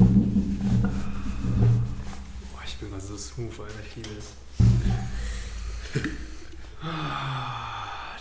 [0.00, 0.08] Boah,
[2.64, 3.74] ich bin mal so smooth, Alter.
[3.86, 4.32] Ich liebe es.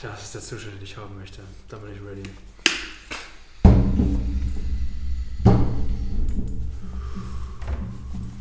[0.01, 1.41] Das ist der Zustand, den ich haben möchte.
[1.69, 2.23] Da bin ich ready.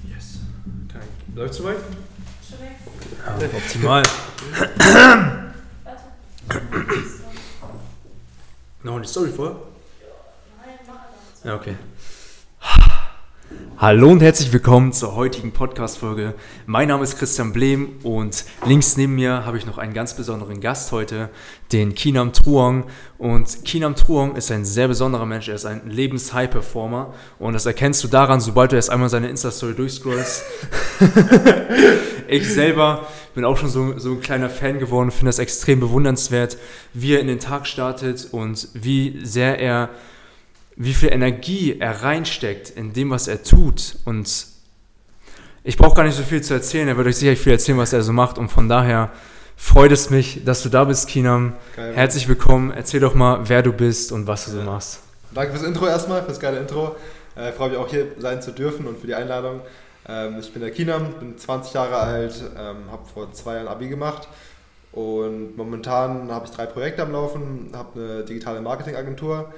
[0.08, 0.40] Yes.
[0.92, 1.08] Kein.
[1.36, 1.76] Läuft soweit?
[2.48, 2.76] Schon weg.
[3.24, 4.02] Ja, optimal.
[5.84, 6.02] Warte.
[8.82, 9.50] Noch eine Story vor?
[9.50, 9.60] Nein,
[10.86, 11.44] mach einfach.
[11.44, 11.76] Ja, okay.
[13.80, 16.34] Hallo und herzlich willkommen zur heutigen Podcast-Folge.
[16.66, 20.60] Mein Name ist Christian Blehm und links neben mir habe ich noch einen ganz besonderen
[20.60, 21.30] Gast heute,
[21.70, 22.86] den Kinam Truong.
[23.18, 28.02] Und Kinam Truong ist ein sehr besonderer Mensch, er ist ein Lebens-High-Performer und das erkennst
[28.02, 30.42] du daran, sobald du erst einmal seine Insta-Story durchscrollst.
[32.26, 36.58] ich selber bin auch schon so, so ein kleiner Fan geworden, finde das extrem bewundernswert,
[36.94, 39.90] wie er in den Tag startet und wie sehr er
[40.80, 43.96] wie viel Energie er reinsteckt in dem, was er tut.
[44.04, 44.46] Und
[45.64, 46.86] ich brauche gar nicht so viel zu erzählen.
[46.86, 48.38] Er wird euch sicherlich viel erzählen, was er so macht.
[48.38, 49.10] Und von daher
[49.56, 51.54] freut es mich, dass du da bist, Kinam.
[51.74, 51.94] Geil.
[51.96, 52.70] Herzlich willkommen.
[52.70, 54.64] Erzähl doch mal, wer du bist und was du so Ja.
[54.64, 55.00] machst.
[55.34, 56.94] Danke fürs Intro erstmal, fürs geile Intro.
[57.34, 59.60] Äh, freue mich auch hier sein zu dürfen und für die Einladung.
[60.08, 63.88] Ähm, ich bin der Kinam, bin 20 Jahre alt, ähm, habe vor zwei Jahren Abi
[63.88, 64.26] gemacht
[64.92, 69.52] und momentan habe ich drei Projekte am Laufen, habe eine digitale Marketingagentur,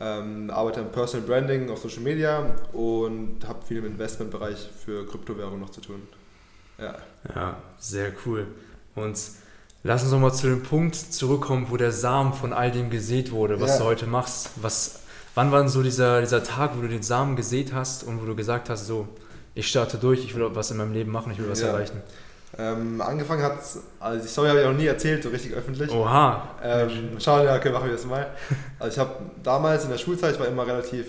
[0.00, 5.60] ähm, arbeite im Personal Branding auf Social Media und habe viel im Investmentbereich für Kryptowährungen
[5.60, 6.02] noch zu tun.
[6.78, 6.94] Ja.
[7.34, 8.46] Ja, sehr cool.
[8.94, 9.18] Und
[9.82, 13.30] lass uns noch mal zu dem Punkt zurückkommen, wo der Samen von all dem gesät
[13.32, 13.78] wurde, was Ja.
[13.78, 14.50] du heute machst.
[14.56, 15.00] Was,
[15.34, 18.26] wann war denn so dieser, dieser Tag, wo du den Samen gesät hast und wo
[18.26, 19.06] du gesagt hast, so,
[19.54, 21.68] ich starte durch, ich will was in meinem Leben machen, ich will was Ja.
[21.68, 22.00] erreichen?
[22.58, 23.58] Ähm, angefangen hat
[24.00, 25.90] also die Story habe ich noch nie erzählt, so richtig öffentlich.
[25.92, 26.56] Oha.
[26.62, 28.26] Ähm, schauen, ja, okay, machen wir das mal.
[28.78, 31.06] Also ich habe damals in der Schulzeit, ich war immer relativ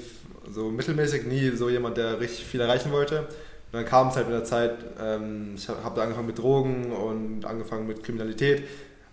[0.54, 3.20] so mittelmäßig, nie so jemand, der richtig viel erreichen wollte.
[3.20, 3.28] Und
[3.74, 7.46] dann kam es halt mit der Zeit, ähm, ich habe da angefangen mit Drogen und
[7.46, 8.64] angefangen mit Kriminalität.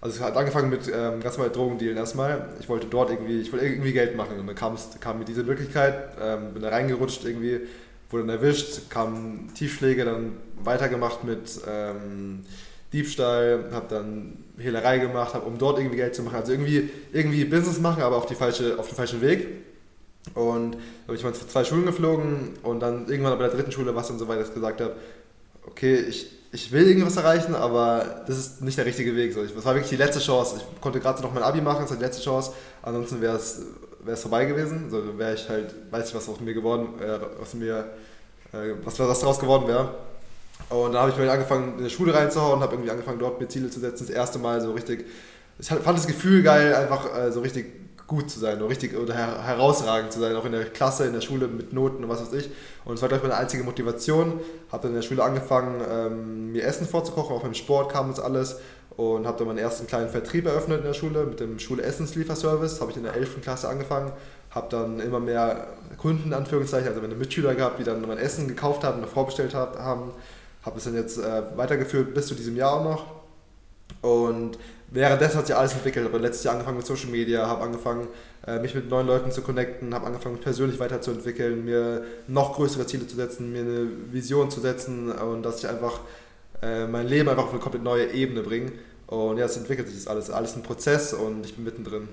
[0.00, 2.48] Also es hat angefangen mit ähm, ganz normal Drogendealen erstmal.
[2.60, 5.24] Ich wollte dort irgendwie, ich wollte irgendwie Geld machen und dann kam, es, kam mir
[5.24, 7.60] diese Möglichkeit, ähm, bin da reingerutscht irgendwie,
[8.10, 12.44] wurde dann erwischt, kamen Tiefschläge, dann weitergemacht mit ähm,
[12.92, 16.36] Diebstahl, habe dann Hehlerei gemacht, hab, um dort irgendwie Geld zu machen.
[16.36, 19.46] Also irgendwie, irgendwie Business machen, aber auf, die falsche, auf den falschen Weg.
[20.34, 23.72] Und da bin ich mal zu zwei Schulen geflogen und dann irgendwann bei der dritten
[23.72, 24.94] Schule, was dann so weit, dass ich gesagt habe,
[25.66, 29.32] okay, ich, ich will irgendwas erreichen, aber das ist nicht der richtige Weg.
[29.34, 30.56] So, ich, das war wirklich die letzte Chance.
[30.56, 32.52] Ich konnte gerade so noch mein Abi machen, das war die letzte Chance.
[32.82, 33.62] Ansonsten wäre es
[34.08, 34.90] wäre es vorbei gewesen.
[34.90, 37.92] So wäre ich halt, weiß ich, was aus mir geworden, äh, aus mir,
[38.52, 39.94] äh, was, was daraus geworden wäre.
[40.70, 43.48] Und dann habe ich mir angefangen, in der Schule reinzuhauen, habe irgendwie angefangen, dort mir
[43.48, 44.06] Ziele zu setzen.
[44.06, 45.06] Das erste Mal so richtig,
[45.58, 47.66] ich fand das Gefühl geil, einfach äh, so richtig
[48.06, 51.12] gut zu sein, so richtig oder her herausragend zu sein, auch in der Klasse, in
[51.12, 52.50] der Schule mit Noten und was weiß ich.
[52.86, 54.40] Und das war, glaube ich, meine einzige Motivation.
[54.72, 58.18] Habe dann in der Schule angefangen, ähm, mir Essen vorzukochen, auch beim Sport kam das
[58.18, 58.56] alles.
[58.98, 62.80] Und habe dann meinen ersten kleinen Vertrieb eröffnet in der Schule mit dem Schulessenslieferservice.
[62.80, 63.40] Habe ich in der 11.
[63.40, 64.10] Klasse angefangen.
[64.50, 68.82] Habe dann immer mehr Kunden, Anführungszeichen, also meine Mitschüler gehabt, die dann mein Essen gekauft
[68.82, 70.10] haben und vorbestellt hab- haben.
[70.64, 73.04] Habe es dann jetzt äh, weitergeführt bis zu diesem Jahr auch noch.
[74.02, 74.58] Und
[74.90, 76.06] währenddessen hat sich alles entwickelt.
[76.06, 78.08] Ich habe letztes Jahr angefangen mit Social Media, habe angefangen,
[78.48, 82.84] äh, mich mit neuen Leuten zu connecten, habe angefangen, mich persönlich weiterzuentwickeln, mir noch größere
[82.86, 86.00] Ziele zu setzen, mir eine Vision zu setzen und dass ich einfach
[86.62, 88.72] äh, mein Leben einfach auf eine komplett neue Ebene bringe.
[89.08, 90.30] Und ja, es entwickelt sich das alles.
[90.30, 92.08] Alles ein Prozess und ich bin mittendrin.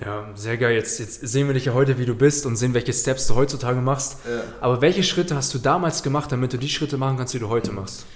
[0.00, 0.74] Ja, sehr geil.
[0.74, 3.34] Jetzt, jetzt sehen wir dich ja heute, wie du bist und sehen, welche Steps du
[3.34, 4.16] heutzutage machst.
[4.24, 4.42] Ja.
[4.60, 7.48] Aber welche Schritte hast du damals gemacht, damit du die Schritte machen kannst, die du
[7.48, 8.06] heute machst?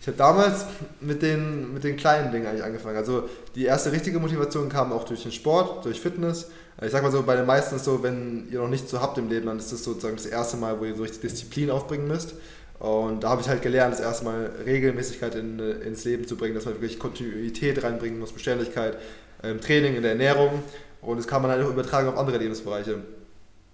[0.00, 0.66] Ich habe damals
[1.00, 2.98] mit den, mit den kleinen Dingen eigentlich angefangen.
[2.98, 6.50] Also die erste richtige Motivation kam auch durch den Sport, durch Fitness.
[6.82, 9.00] Ich sag mal so, bei den meisten ist es so, wenn ihr noch nichts so
[9.00, 11.70] habt im Leben, dann ist das sozusagen das erste Mal, wo ihr so richtig Disziplin
[11.70, 12.34] aufbringen müsst.
[12.78, 16.54] Und da habe ich halt gelernt, das erste Mal Regelmäßigkeit in, ins Leben zu bringen,
[16.54, 18.98] dass man wirklich Kontinuität reinbringen muss, Beständigkeit
[19.42, 20.62] im Training, in der Ernährung.
[21.00, 22.98] Und das kann man halt auch übertragen auf andere Lebensbereiche.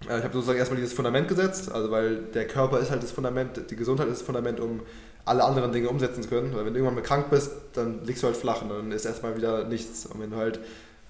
[0.09, 3.11] Äh, Ich habe sozusagen erstmal dieses Fundament gesetzt, also weil der Körper ist halt das
[3.11, 4.81] Fundament, die Gesundheit ist das Fundament, um
[5.25, 6.55] alle anderen Dinge umsetzen zu können.
[6.55, 9.05] Weil wenn du irgendwann mal krank bist, dann liegst du halt flach und dann ist
[9.05, 10.05] erstmal wieder nichts.
[10.05, 10.59] Und wenn du halt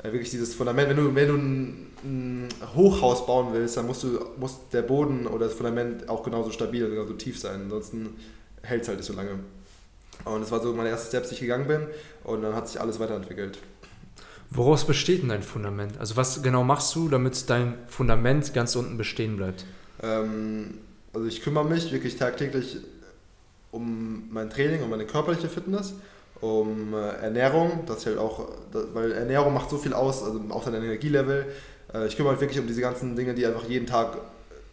[0.04, 4.20] wirklich dieses Fundament, wenn du, wenn du ein, ein Hochhaus bauen willst, dann musst du,
[4.38, 7.62] muss der Boden oder das Fundament auch genauso stabil und genauso tief sein.
[7.64, 8.16] Ansonsten
[8.64, 9.40] hält es halt nicht so lange.
[10.26, 11.88] Und das war so meine erste Steps, die ich gegangen bin.
[12.24, 13.60] Und dann hat sich alles weiterentwickelt.
[14.50, 15.98] Woraus besteht denn dein Fundament?
[16.00, 19.66] Also was genau machst du, damit dein Fundament ganz unten bestehen bleibt?
[20.04, 20.80] Ähm,
[21.14, 22.78] also ich kümmere mich wirklich tagtäglich
[23.72, 25.94] um mein Training, um meine körperliche Fitness,
[26.42, 28.48] um äh, Ernährung, ich halt auch,
[28.94, 31.46] weil Ernährung macht so viel aus, also auch dein Energielevel.
[31.94, 34.18] Äh, ich kümmere mich wirklich um diese ganzen Dinge, die einfach jeden Tag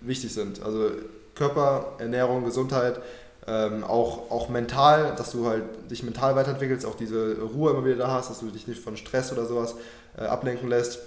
[0.00, 0.62] wichtig sind.
[0.62, 0.90] Also
[1.34, 3.00] Körper, Ernährung, Gesundheit,
[3.46, 7.96] ähm, auch, auch mental, dass du halt dich mental weiterentwickelst, auch diese Ruhe immer wieder
[7.96, 9.74] da hast, dass du dich nicht von Stress oder sowas
[10.16, 11.00] äh, ablenken lässt.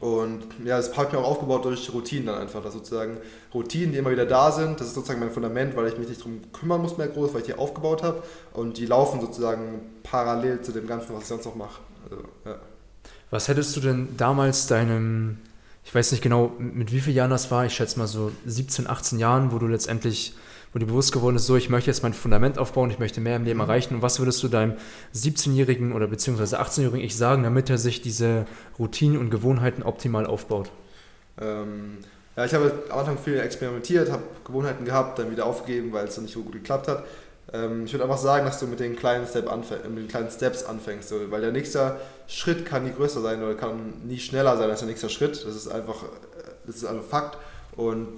[0.00, 3.16] Und ja, das habe ich mir auch aufgebaut durch Routinen dann einfach, dass sozusagen
[3.52, 6.20] Routinen, die immer wieder da sind, das ist sozusagen mein Fundament, weil ich mich nicht
[6.20, 10.60] darum kümmern muss mehr groß, weil ich die aufgebaut habe und die laufen sozusagen parallel
[10.60, 11.80] zu dem Ganzen, was ich sonst noch mache.
[12.04, 12.58] Also, ja.
[13.30, 15.38] Was hättest du denn damals deinem,
[15.84, 18.88] ich weiß nicht genau, mit wie vielen Jahren das war, ich schätze mal so 17,
[18.88, 20.34] 18 Jahren, wo du letztendlich
[20.72, 23.36] wo dir bewusst geworden ist, so, ich möchte jetzt mein Fundament aufbauen, ich möchte mehr
[23.36, 23.64] im Leben Mhm.
[23.64, 23.94] erreichen.
[23.96, 24.74] Und was würdest du deinem
[25.14, 28.46] 17-jährigen oder beziehungsweise 18-jährigen Ich sagen, damit er sich diese
[28.78, 30.70] Routinen und Gewohnheiten optimal aufbaut?
[31.40, 31.98] Ähm,
[32.36, 36.14] ja, ich habe am Anfang viel experimentiert, habe Gewohnheiten gehabt, dann wieder aufgegeben, weil es
[36.14, 37.04] dann nicht so gut geklappt hat.
[37.52, 40.30] Ähm, ich würde einfach sagen, dass du mit den kleinen, Step anfäng, mit den kleinen
[40.30, 44.56] Steps anfängst, so, weil der nächste Schritt kann nie größer sein oder kann nie schneller
[44.56, 45.44] sein als der nächste Schritt.
[45.46, 46.06] Das ist einfach, äh,
[46.66, 47.38] das ist einfach Fakt.
[47.74, 48.08] Und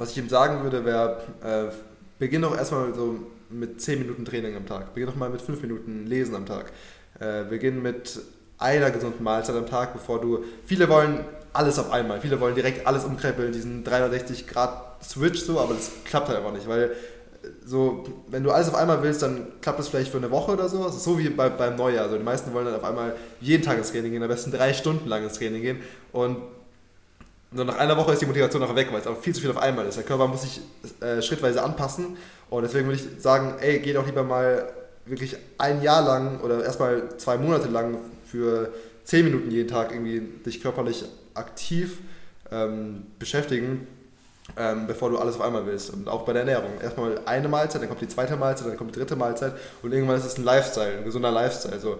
[0.00, 1.72] was ich ihm sagen würde, wäre, äh,
[2.18, 3.18] beginn doch erstmal so
[3.50, 4.94] mit 10 Minuten Training am Tag.
[4.94, 6.72] Beginn doch mal mit 5 Minuten Lesen am Tag.
[7.18, 8.18] Äh, beginn mit
[8.58, 10.44] einer gesunden Mahlzeit am Tag, bevor du.
[10.64, 12.20] Viele wollen alles auf einmal.
[12.20, 16.52] Viele wollen direkt alles umkrempeln, diesen 360 Grad Switch so, aber das klappt halt einfach
[16.52, 20.18] nicht, weil äh, so, wenn du alles auf einmal willst, dann klappt das vielleicht für
[20.18, 20.86] eine Woche oder so.
[20.86, 22.04] Es so wie bei, beim Neujahr.
[22.04, 24.72] Also die meisten wollen dann auf einmal jeden Tag ins Training gehen, am besten drei
[24.72, 25.80] Stunden lang ins Training gehen.
[26.12, 26.38] Und
[27.52, 29.50] nur nach einer Woche ist die Motivation auch weg, weil es auch viel zu viel
[29.50, 29.96] auf einmal ist.
[29.96, 30.60] Der Körper muss sich
[31.00, 32.16] äh, schrittweise anpassen.
[32.48, 34.72] Und deswegen würde ich sagen, ey, geh doch lieber mal
[35.04, 38.72] wirklich ein Jahr lang oder erstmal zwei Monate lang für
[39.04, 41.04] zehn Minuten jeden Tag irgendwie dich körperlich
[41.34, 41.98] aktiv
[42.52, 43.86] ähm, beschäftigen,
[44.56, 45.90] ähm, bevor du alles auf einmal willst.
[45.90, 46.70] Und auch bei der Ernährung.
[46.80, 50.18] Erstmal eine Mahlzeit, dann kommt die zweite Mahlzeit, dann kommt die dritte Mahlzeit und irgendwann
[50.18, 51.80] ist es ein Lifestyle, ein gesunder Lifestyle.
[51.80, 51.98] So,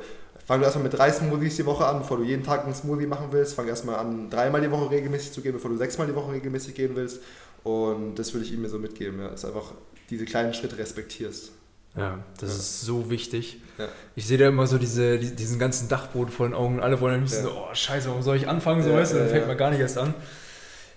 [0.50, 3.06] fang du erstmal mit drei Smoothies die Woche an, bevor du jeden Tag einen Smoothie
[3.06, 3.54] machen willst.
[3.54, 6.74] Fang erstmal an, dreimal die Woche regelmäßig zu gehen, bevor du sechsmal die Woche regelmäßig
[6.74, 7.20] gehen willst.
[7.62, 9.70] Und das würde ich ihm mir so mitgeben, ja, dass du einfach
[10.10, 11.52] diese kleinen Schritte respektierst.
[11.96, 12.56] Ja, das Ja.
[12.56, 13.60] ist so wichtig.
[13.78, 13.86] Ja.
[14.16, 16.76] Ich sehe da immer so diese, die- diesen ganzen Dachboden vor den Augen.
[16.78, 18.82] und Alle wollen am liebsten so, oh scheiße, warum soll ich anfangen?
[18.82, 20.14] So, Ja, weißt du, dann fängt man gar nicht erst an.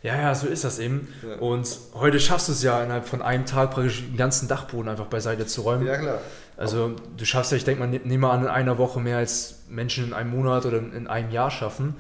[0.01, 1.07] Ja, ja, so ist das eben.
[1.39, 5.05] Und heute schaffst du es ja innerhalb von einem Tag praktisch den ganzen Dachboden einfach
[5.05, 5.85] beiseite zu räumen.
[5.87, 6.19] Ja, klar.
[6.57, 9.17] Also du schaffst ja, ich denke mal, ne- nehmen wir an, in einer Woche mehr
[9.17, 11.95] als Menschen in einem Monat oder in einem Jahr schaffen.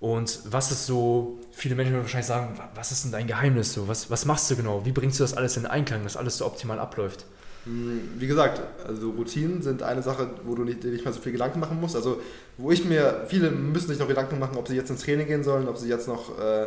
[0.00, 3.72] Und was ist so, viele Menschen würden wahrscheinlich sagen, wa- was ist denn dein Geheimnis
[3.72, 3.88] so?
[3.88, 4.84] Was, was machst du genau?
[4.84, 7.26] Wie bringst du das alles in Einklang, dass alles so optimal abläuft?
[7.64, 11.20] Hm, Wie gesagt, also Routinen sind eine Sache, wo du nicht, dir nicht mehr so
[11.20, 11.94] viel Gedanken machen musst.
[11.94, 12.20] Also
[12.58, 15.44] wo ich mir, viele müssen sich noch Gedanken machen, ob sie jetzt ins Training gehen
[15.44, 16.66] sollen, ob sie jetzt noch äh,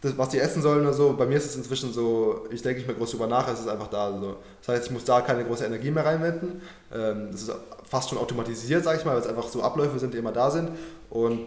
[0.00, 1.14] das, was sie essen sollen oder so.
[1.14, 3.68] Bei mir ist es inzwischen so, ich denke nicht mehr groß drüber nach, es ist
[3.68, 4.10] einfach da.
[4.18, 4.36] So.
[4.60, 6.60] Das heißt, ich muss da keine große Energie mehr reinwenden.
[6.94, 7.52] Ähm, das ist
[7.84, 10.50] fast schon automatisiert, sage ich mal, weil es einfach so Abläufe sind, die immer da
[10.50, 10.70] sind.
[11.10, 11.40] Und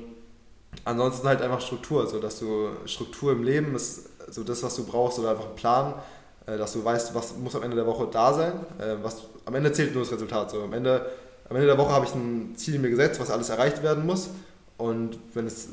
[0.86, 4.86] ansonsten halt einfach Struktur, so dass du Struktur im Leben ist so das, was du
[4.86, 5.94] brauchst, oder einfach einen Plan,
[6.46, 8.54] äh, dass du weißt, was muss am Ende der Woche da sein.
[8.80, 10.52] Äh, was, am Ende zählt nur das Resultat.
[10.52, 10.64] So.
[10.64, 11.06] Am, Ende,
[11.50, 14.30] am Ende der Woche habe ich ein Ziel mir gesetzt, was alles erreicht werden muss.
[14.78, 15.70] Und wenn es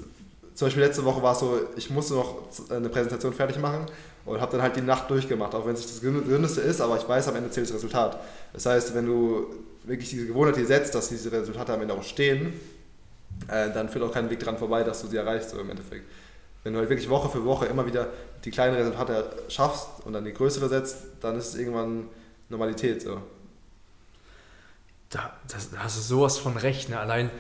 [0.57, 2.37] zum Beispiel letzte Woche war es so, ich musste noch
[2.71, 3.85] eine Präsentation fertig machen
[4.25, 6.97] und habe dann halt die Nacht durchgemacht, auch wenn es nicht das Gesündeste ist, aber
[6.97, 8.19] ich weiß, am Ende zählt das Resultat.
[8.55, 9.55] Das heißt, wenn du
[9.85, 12.55] wirklich diese Gewohnheit dir setzt, dass diese Resultate am Ende auch stehen,
[13.49, 16.07] äh, dann führt auch kein Weg dran vorbei, dass du sie erreichst, so im Endeffekt.
[16.65, 18.09] Wenn du halt wirklich Woche für Woche immer wieder
[18.43, 22.09] die kleinen Resultate schaffst und dann die größere setzt, dann ist es irgendwann
[22.49, 23.03] Normalität.
[23.03, 23.21] So.
[25.11, 26.89] Da, das, da hast du sowas von recht.
[26.89, 26.99] Ne?
[26.99, 27.31] Allein,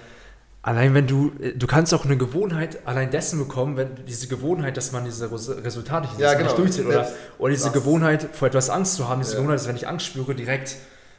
[0.66, 4.76] allein wenn du, äh, du kannst auch eine Gewohnheit allein dessen bekommen, wenn diese Gewohnheit,
[4.76, 6.44] dass man diese Res- Resultate Ja, genau.
[6.44, 6.86] nicht durchzieht.
[6.86, 7.08] Oder,
[7.38, 7.72] oder diese das.
[7.72, 9.38] Gewohnheit, vor etwas Angst zu haben, diese Ja.
[9.38, 10.76] Gewohnheit, dass wenn ich Angst spüre, direkt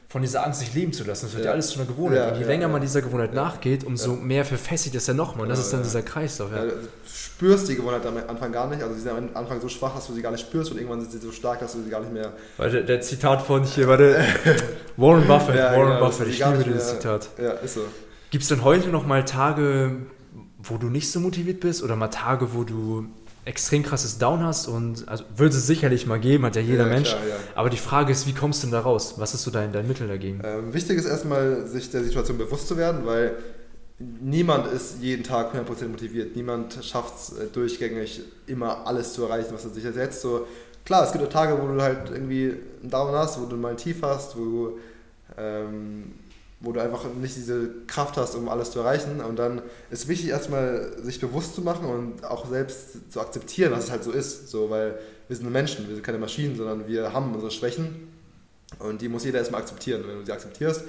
[0.10, 1.26] von dieser Angst sich leben zu lassen.
[1.26, 1.54] Das wird ja, Ja.
[1.56, 2.18] alles zu einer Gewohnheit.
[2.20, 5.44] Ja, und je ja, länger man dieser Gewohnheit nachgeht, umso mehr verfestigt es ja nochmal.
[5.44, 6.50] Und das ist dann dieser Kreislauf.
[6.52, 6.64] Ja.
[6.64, 6.72] Du
[7.06, 10.08] spürst die Gewohnheit am Anfang gar nicht, also sie sind am Anfang so schwach, dass
[10.08, 12.00] du sie gar nicht spürst und irgendwann sind sie so stark, dass du sie gar
[12.00, 12.32] nicht mehr.
[12.58, 14.16] Weil der, Zitat von hier, warte,
[14.98, 17.28] Warren Buffett, Warren genau, Buffett, das ich liebe dieses Zitat.
[17.38, 17.82] Ja, ist so.
[18.30, 19.98] Gibt es denn heute noch mal Tage,
[20.58, 23.08] wo du nicht so motiviert bist oder mal Tage, wo du
[23.48, 26.90] extrem krasses Down hast und also würde es sicherlich mal geben, hat ja jeder ja,
[26.90, 27.10] Mensch.
[27.10, 27.36] Klar, ja.
[27.56, 29.16] Aber die Frage ist, wie kommst du denn da raus?
[29.18, 30.42] Was ist so dein, dein Mittel dagegen?
[30.44, 33.36] Ähm, wichtig ist erstmal, sich der Situation bewusst zu werden, weil
[34.00, 36.36] niemand ist jeden Tag 100% motiviert.
[36.36, 40.22] Niemand schafft es äh, durchgängig, immer alles zu erreichen, was er sich setzt.
[40.22, 40.46] So,
[40.84, 43.70] klar, es gibt auch Tage, wo du halt irgendwie einen Down hast, wo du mal
[43.70, 44.80] ein Tief hast, wo du,
[45.38, 46.12] ähm,
[46.60, 49.22] wo du einfach nicht diese Kraft hast, um alles zu erreichen.
[49.22, 49.62] Und dann
[49.92, 54.04] ist wichtig, erstmal sich bewusst zu machen und auch selbst zu akzeptieren, dass es halt
[54.04, 54.50] so ist.
[54.50, 54.98] So, weil
[55.28, 58.08] wir sind Menschen, wir sind keine Maschinen, sondern wir haben unsere Schwächen.
[58.80, 60.02] Und die muss jeder erstmal akzeptieren.
[60.02, 60.84] Und wenn du sie akzeptierst,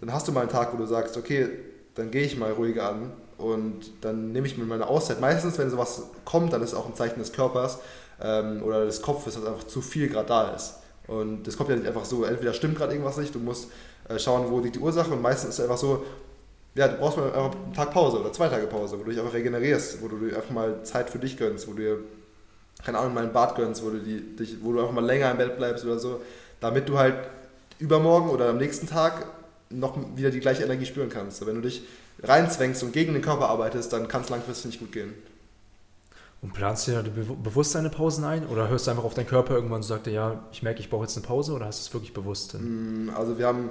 [0.00, 1.48] dann hast du mal einen Tag, wo du sagst, okay,
[1.94, 5.20] dann gehe ich mal ruhiger an und dann nehme ich mir meine Auszeit.
[5.20, 7.78] Meistens, wenn sowas kommt, dann ist es auch ein Zeichen des Körpers,
[8.22, 10.74] ähm, oder des Kopfes, dass einfach zu viel gerade da ist.
[11.06, 13.68] Und das kommt ja nicht einfach so, entweder stimmt gerade irgendwas nicht, du musst
[14.18, 16.04] schauen, wo liegt die Ursache und meistens ist es einfach so,
[16.74, 19.18] ja, du brauchst mal einfach einen Tag Pause oder zwei Tage Pause, wo du dich
[19.20, 21.98] einfach regenerierst, wo du dir einfach mal Zeit für dich gönnst, wo du dir,
[22.84, 25.30] keine Ahnung, mal ein Bad gönnst, wo du, die, dich, wo du einfach mal länger
[25.30, 26.20] im Bett bleibst oder so,
[26.60, 27.16] damit du halt
[27.78, 29.26] übermorgen oder am nächsten Tag
[29.70, 31.44] noch wieder die gleiche Energie spüren kannst.
[31.46, 31.82] Wenn du dich
[32.22, 35.14] reinzwängst und gegen den Körper arbeitest, dann kann es langfristig nicht gut gehen.
[36.42, 38.46] Und planst du dir be bewusst deine Pausen ein?
[38.46, 40.88] Oder hörst du einfach auf deinen Körper irgendwann und sagst dir, ja, ich merke, ich
[40.88, 41.52] brauche jetzt eine Pause?
[41.52, 42.56] Oder hast du es wirklich bewusst?
[42.58, 43.70] Mm, Also wir haben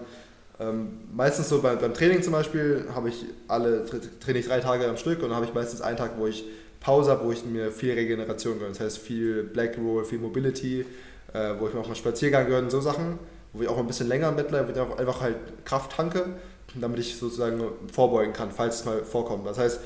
[0.59, 4.59] ähm, meistens so bei, beim Training zum Beispiel, habe ich alle, tra- trainiere ich drei
[4.59, 6.43] Tage am Stück und dann habe ich meistens einen Tag, wo ich
[6.79, 8.71] Pause habe, wo ich mir viel Regeneration gönne.
[8.71, 10.85] Das heißt viel Black Roll, viel Mobility,
[11.33, 13.19] äh, wo ich mir auch mal Spaziergang gönne, so Sachen,
[13.53, 15.35] wo ich auch ein bisschen länger im Bett bleibe, wo ich einfach halt
[15.65, 16.25] Kraft tanke,
[16.75, 19.47] damit ich sozusagen vorbeugen kann, falls es mal vorkommt.
[19.47, 19.79] Das heißt,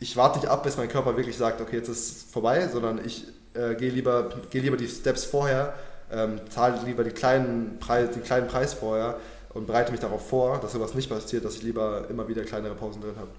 [0.00, 3.00] ich warte nicht ab, bis mein Körper wirklich sagt, okay, jetzt ist es vorbei, sondern
[3.04, 5.74] ich äh, gehe lieber, gehe lieber die Steps vorher,
[6.12, 9.16] ähm, zahle lieber die kleinen, Preis, den kleinen Preis vorher
[9.54, 12.74] und bereite mich darauf vor, dass sowas nicht passiert, dass ich lieber immer wieder kleinere
[12.74, 13.30] Pausen drin habe.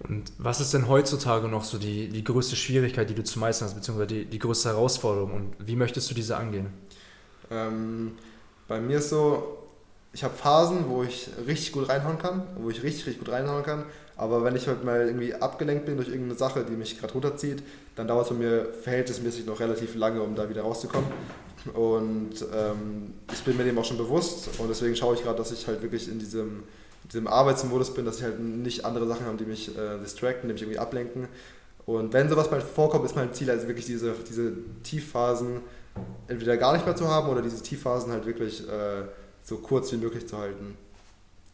[0.00, 3.68] Und was ist denn heutzutage noch so die, die größte Schwierigkeit, die du zu meistern
[3.68, 5.32] hast, beziehungsweise die, die größte Herausforderung?
[5.32, 6.68] Und wie möchtest du diese angehen?
[7.50, 8.12] Ähm,
[8.68, 9.58] bei mir ist so,
[10.12, 13.62] ich habe Phasen, wo ich richtig gut reinhauen kann, wo ich richtig, richtig gut reinhauen
[13.62, 13.84] kann.
[14.16, 17.62] Aber wenn ich halt mal irgendwie abgelenkt bin durch irgendeine Sache, die mich gerade runterzieht,
[17.96, 21.10] dann dauert es bei mir verhältnismäßig noch relativ lange, um da wieder rauszukommen.
[21.74, 25.52] Und ähm, ich bin mir dem auch schon bewusst und deswegen schaue ich gerade, dass
[25.52, 26.62] ich halt wirklich in diesem,
[27.04, 30.52] diesem Arbeitsmodus bin, dass ich halt nicht andere Sachen habe, die mich äh, distracten, die
[30.52, 31.28] mich irgendwie ablenken.
[31.86, 35.60] Und wenn sowas mal vorkommt, ist mein Ziel also wirklich diese, diese Tiefphasen
[36.28, 39.04] entweder gar nicht mehr zu haben oder diese Tiefphasen halt wirklich äh,
[39.42, 40.76] so kurz wie möglich zu halten.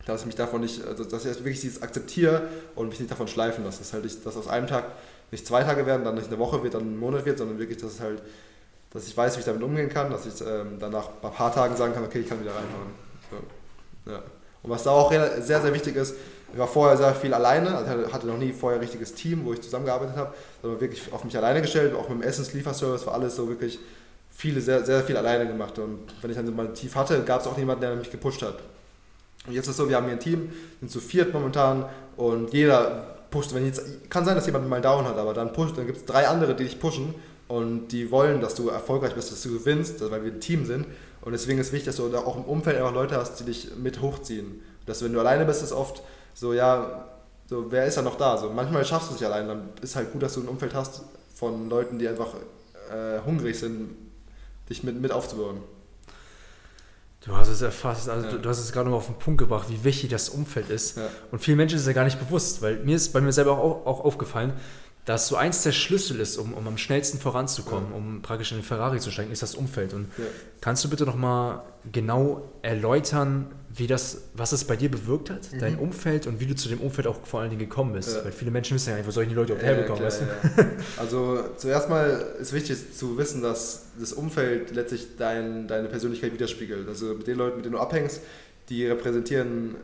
[0.06, 3.28] Dass ich mich davon nicht, also dass ich wirklich dieses akzeptiere und mich nicht davon
[3.28, 3.78] schleifen lasse.
[3.80, 4.86] Dass halt nicht, dass aus einem Tag
[5.30, 7.78] nicht zwei Tage werden, dann nicht eine Woche wird, dann ein Monat wird, sondern wirklich,
[7.78, 8.22] dass es halt,
[8.92, 11.54] dass ich weiß, wie ich damit umgehen kann, dass ich ähm, danach bei ein paar
[11.54, 12.92] Tagen sagen kann, okay, ich kann wieder reinhauen.
[13.30, 14.10] So.
[14.10, 14.18] Ja.
[14.62, 16.14] Und was da auch sehr, sehr wichtig ist,
[16.52, 19.54] ich war vorher sehr viel alleine, also hatte- noch nie vorher ein richtiges Team, wo
[19.54, 23.34] ich zusammengearbeitet habe, sondern wirklich auf mich alleine gestellt, auch mit dem Essenslieferservice war alles
[23.36, 23.78] so wirklich
[24.30, 25.78] viele, sehr, sehr viel alleine gemacht.
[25.78, 28.42] Und wenn ich dann so mal tief hatte, gab es auch niemanden, der mich gepusht
[28.42, 28.56] hat.
[29.46, 32.52] Und jetzt ist es so, wir haben hier ein Team, sind zu viert momentan und
[32.52, 33.54] jeder pusht.
[33.54, 36.04] Wenn jetzt, kann sein, dass jemand mal down hat, aber dann pusht, dann gibt es
[36.04, 37.14] drei andere, die dich pushen
[37.52, 40.86] und die wollen, dass du erfolgreich bist, dass du gewinnst, weil wir ein Team sind.
[41.20, 43.76] Und deswegen ist wichtig, dass du da auch im Umfeld einfach Leute hast, die dich
[43.76, 44.62] mit hochziehen.
[44.86, 47.08] Dass wenn du alleine bist, ist oft so, ja,
[47.50, 48.38] so, wer ist ja noch da?
[48.38, 50.72] So, manchmal schaffst du es nicht allein, dann ist halt gut, dass du ein Umfeld
[50.72, 51.02] hast
[51.34, 52.28] von Leuten, die einfach
[52.90, 53.90] äh, hungrig sind,
[54.70, 55.60] dich mit, mit aufzubauen.
[57.24, 58.32] Du hast es erfasst, also Ja.
[58.32, 60.96] du, du hast es gerade noch auf den Punkt gebracht, wie wichtig das Umfeld ist.
[60.96, 61.08] Ja.
[61.30, 63.52] Und vielen Menschen ist es ja gar nicht bewusst, weil mir ist bei mir selber
[63.58, 64.54] auch, auch aufgefallen,
[65.04, 67.96] dass so eins der Schlüssel ist, um, um am schnellsten voranzukommen, Ja.
[67.96, 69.94] um praktisch in den Ferrari zu steigen, ist das Umfeld.
[69.94, 70.24] Und Ja.
[70.60, 75.58] kannst du bitte nochmal genau erläutern, wie das, was es bei dir bewirkt hat, Mhm.
[75.58, 78.14] dein Umfeld und wie du zu dem Umfeld auch vor allen Dingen gekommen bist?
[78.16, 78.24] Ja.
[78.24, 80.26] Weil viele Menschen wissen ja nicht, wo soll ich die Leute überhaupt herbekommen, weißt du?
[80.98, 86.86] Also zuerst mal ist wichtig zu wissen, dass das Umfeld letztlich dein, deine Persönlichkeit widerspiegelt.
[86.86, 88.20] Also mit den Leuten, mit denen du abhängst,
[88.68, 89.74] die repräsentieren,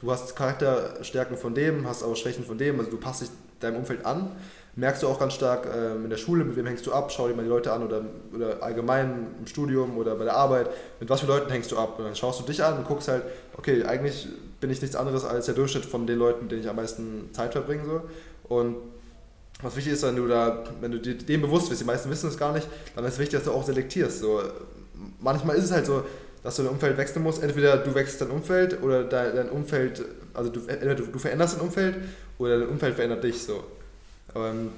[0.00, 3.28] du hast Charakterstärken von dem, hast auch Schwächen von dem, also du passt dich
[3.60, 4.30] deinem Umfeld an.
[4.74, 7.28] Merkst du auch ganz stark ähm, in der Schule, mit wem hängst du ab, schau
[7.28, 8.02] dir mal die Leute an oder,
[8.34, 11.98] oder allgemein im Studium oder bei der Arbeit, mit was für Leuten hängst du ab.
[11.98, 13.22] Und dann schaust du dich an und guckst halt,
[13.58, 14.28] okay, eigentlich
[14.60, 17.52] bin ich nichts anderes als der Durchschnitt von den Leuten, denen ich am meisten Zeit
[17.52, 17.84] verbringe.
[17.84, 18.00] So.
[18.48, 18.76] Und
[19.60, 22.30] was wichtig ist, wenn du da, wenn du dir dem bewusst bist, die meisten wissen
[22.30, 24.20] es gar nicht, dann ist wichtig, dass du auch selektierst.
[24.20, 24.40] So,
[25.20, 26.02] manchmal ist es halt so,
[26.42, 27.42] dass du dein Umfeld wechseln musst.
[27.42, 30.02] Entweder du wechselst dein Umfeld oder dein, dein Umfeld,
[30.32, 31.96] also du, entweder du, du veränderst dein Umfeld
[32.38, 33.62] oder dein Umfeld verändert dich so.
[34.34, 34.70] Ähm,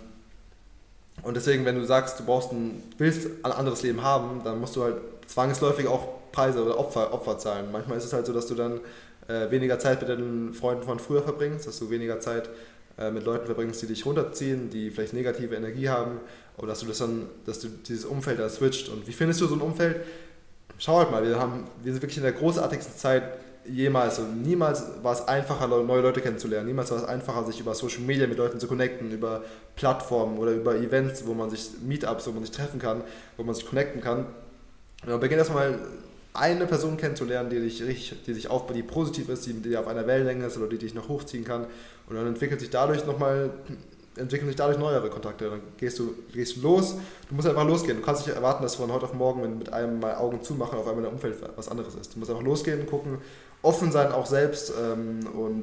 [1.22, 4.76] und deswegen, wenn du sagst, du brauchst ein, willst ein anderes Leben haben, dann musst
[4.76, 4.96] du halt
[5.26, 7.70] zwangsläufig auch Preise oder Opfer, Opfer zahlen.
[7.70, 8.80] Manchmal ist es halt so, dass du dann
[9.28, 12.50] äh, weniger Zeit mit deinen Freunden von früher verbringst, dass du weniger Zeit
[12.98, 16.20] äh, mit Leuten verbringst, die dich runterziehen, die vielleicht negative Energie haben,
[16.56, 18.88] oder dass du das dann, dass du dieses Umfeld da switcht.
[18.88, 20.00] Und wie findest du so ein Umfeld?
[20.78, 23.22] Schau halt mal, wir haben, wir sind wirklich in der großartigsten Zeit
[23.66, 26.66] jemals und niemals war es einfacher, neue Leute kennenzulernen.
[26.66, 29.42] Niemals war es einfacher, sich über Social Media mit Leuten zu connecten, über
[29.76, 33.02] Plattformen oder über Events, wo man sich, Meetups, wo man sich treffen kann,
[33.36, 34.26] wo man sich connecten kann.
[35.06, 35.78] Ja, beginn erstmal
[36.34, 39.86] eine Person kennenzulernen, die dich richtig, die sich aufbaut, die positiv ist, die, die auf
[39.86, 41.66] einer Wellenlänge ist oder die dich noch hochziehen kann.
[42.08, 43.50] Und dann entwickelt sich dadurch nochmal,
[44.16, 45.48] entwickeln sich dadurch neuere Kontakte.
[45.48, 46.96] Dann gehst du, gehst du los,
[47.28, 47.98] du musst einfach losgehen.
[47.98, 50.76] Du kannst nicht erwarten, dass von heute auf morgen, wenn mit einem mal Augen zumachen,
[50.76, 52.14] auf einmal dein Umfeld was anderes ist.
[52.14, 53.18] Du musst einfach losgehen, gucken,
[53.64, 55.62] offen sein auch selbst ähm, und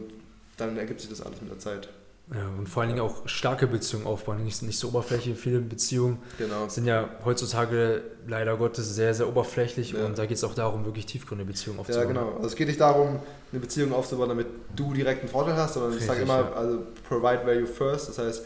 [0.58, 1.89] dann ergibt sich das alles mit der Zeit.
[2.34, 5.38] Ja, und vor allen Dingen auch starke Beziehungen aufbauen, nicht, nicht so oberflächlich.
[5.38, 6.70] Viele Beziehungen Genau.
[6.70, 10.05] sind ja heutzutage leider Gottes sehr, sehr oberflächlich Ja.
[10.05, 12.08] und da geht es auch darum, wirklich tiefgründige Beziehungen Ja, aufzubauen.
[12.08, 12.34] genau.
[12.38, 13.20] Also es geht nicht darum,
[13.51, 16.53] eine Beziehung aufzubauen, damit du direkt einen Vorteil hast, sondern ich sage Richtig, immer, ja.
[16.53, 16.79] also
[17.10, 18.08] provide value first.
[18.08, 18.43] Das heißt,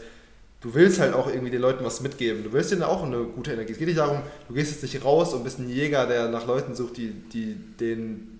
[0.62, 2.42] du willst halt auch irgendwie den Leuten was mitgeben.
[2.42, 3.70] Du willst denen auch eine gute Energie.
[3.72, 6.46] Es geht nicht darum, du gehst jetzt nicht raus und bist ein Jäger, der nach
[6.46, 8.35] Leuten sucht, die, die den,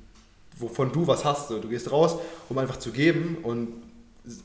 [0.56, 1.48] wovon du was hast.
[1.48, 2.16] So, Du gehst raus,
[2.48, 3.68] um einfach zu geben und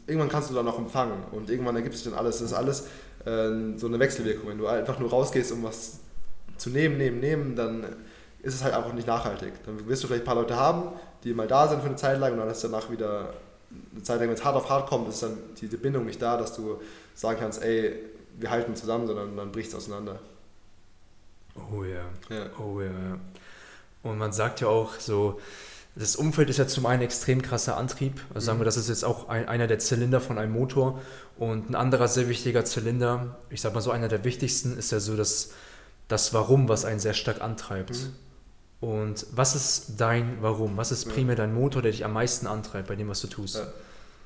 [0.08, 2.39] irgendwann kannst du dann auch empfangen und irgendwann ergibt sich dann alles.
[2.39, 2.82] Das ist alles
[3.25, 4.50] äh, so eine Wechselwirkung.
[4.50, 6.00] Wenn du einfach nur rausgehst, um was
[6.58, 7.84] zu nehmen, nehmen, nehmen, dann
[8.44, 9.53] ist es halt einfach nicht nachhaltig.
[9.65, 10.89] Dann wirst du vielleicht ein paar Leute haben,
[11.24, 13.34] die mal da sind für eine Zeit lang und dann ist danach wieder
[13.94, 16.38] eine Zeit lang, wenn es hart auf hart kommt, ist dann diese Bindung nicht da,
[16.38, 16.82] dass du
[17.15, 17.96] sagen kannst, ey,
[18.38, 20.20] wir halten zusammen, sondern dann bricht es auseinander.
[21.56, 22.06] Oh ja.
[22.30, 22.46] Ja.
[22.60, 22.88] Oh ja.
[22.88, 23.20] ja.
[24.03, 25.39] Und man sagt ja auch so,
[25.95, 28.21] das Umfeld ist ja zum einen extrem krasser Antrieb.
[28.33, 31.01] Also sagen wir, das ist jetzt auch ein, einer der Zylinder von einem Motor.
[31.38, 35.00] Und ein anderer sehr wichtiger Zylinder, ich sag mal so einer der wichtigsten, ist ja
[35.00, 35.51] so das,
[36.07, 37.91] das Warum, was einen sehr stark antreibt.
[37.91, 38.88] Mhm.
[38.88, 40.77] Und was ist dein Warum?
[40.77, 43.55] Was ist primär dein Motor, der dich am meisten antreibt bei dem, was du tust?
[43.55, 43.67] Ja.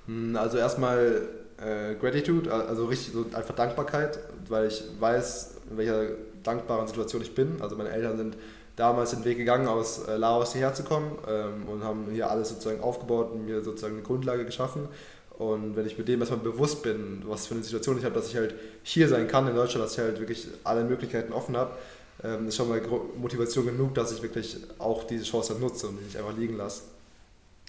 [0.06, 1.24] Hm, Also erstmal
[1.58, 6.10] äh, Gratitude, also richtig so einfach Dankbarkeit, weil ich weiß, in welcher
[6.44, 7.62] dankbaren Situation ich bin.
[7.62, 8.38] Also meine Eltern sind
[8.76, 12.50] damals den Weg gegangen, aus äh, Laos hierher zu kommen ähm, und haben hier alles
[12.50, 14.88] sozusagen aufgebaut und mir sozusagen eine Grundlage geschaffen.
[15.38, 18.30] Und wenn ich mit dem erstmal bewusst bin, was für eine Situation ich habe, dass
[18.30, 21.72] ich halt hier sein kann in Deutschland, dass ich halt wirklich alle Möglichkeiten offen habe,
[22.24, 22.82] ähm, ist schon mal
[23.18, 26.56] Motivation genug, dass ich wirklich auch diese Chance dann nutze und die nicht einfach liegen
[26.56, 26.84] lasse.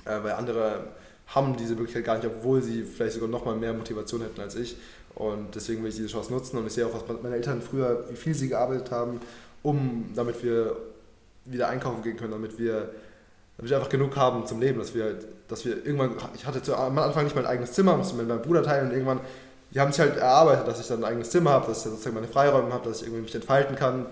[0.05, 0.85] Äh, weil andere
[1.29, 4.55] haben diese Möglichkeit gar nicht, obwohl sie vielleicht sogar noch mal mehr Motivation hätten als
[4.55, 4.77] ich.
[5.17, 8.05] Und deswegen will ich diese Chance nutzen und ich sehe auch, was meine Eltern früher,
[8.11, 9.21] wie viel sie gearbeitet haben,
[9.63, 10.77] um, damit wir
[11.47, 12.91] wieder einkaufen gehen können, damit wir,
[13.57, 16.77] damit wir einfach genug haben zum Leben, dass wir, dass wir irgendwann, ich hatte zu,
[16.77, 19.21] am Anfang nicht mein eigenes Zimmer, musste mit meinem Bruder teilen und irgendwann,
[19.73, 22.15] die haben sich halt erarbeitet, dass ich dann ein eigenes Zimmer habe, dass ich sozusagen
[22.15, 24.07] meine Freiräume habe, dass ich irgendwie mich entfalten kann.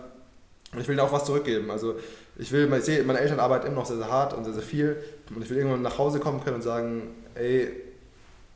[0.73, 1.71] Und ich will ihnen auch was zurückgeben.
[1.71, 1.95] Also
[2.37, 4.63] ich will, ich sehe, meine Eltern arbeiten immer noch sehr, sehr hart und sehr, sehr
[4.63, 4.97] viel.
[5.35, 7.03] Und ich will irgendwann nach Hause kommen können und sagen,
[7.37, 7.71] ey,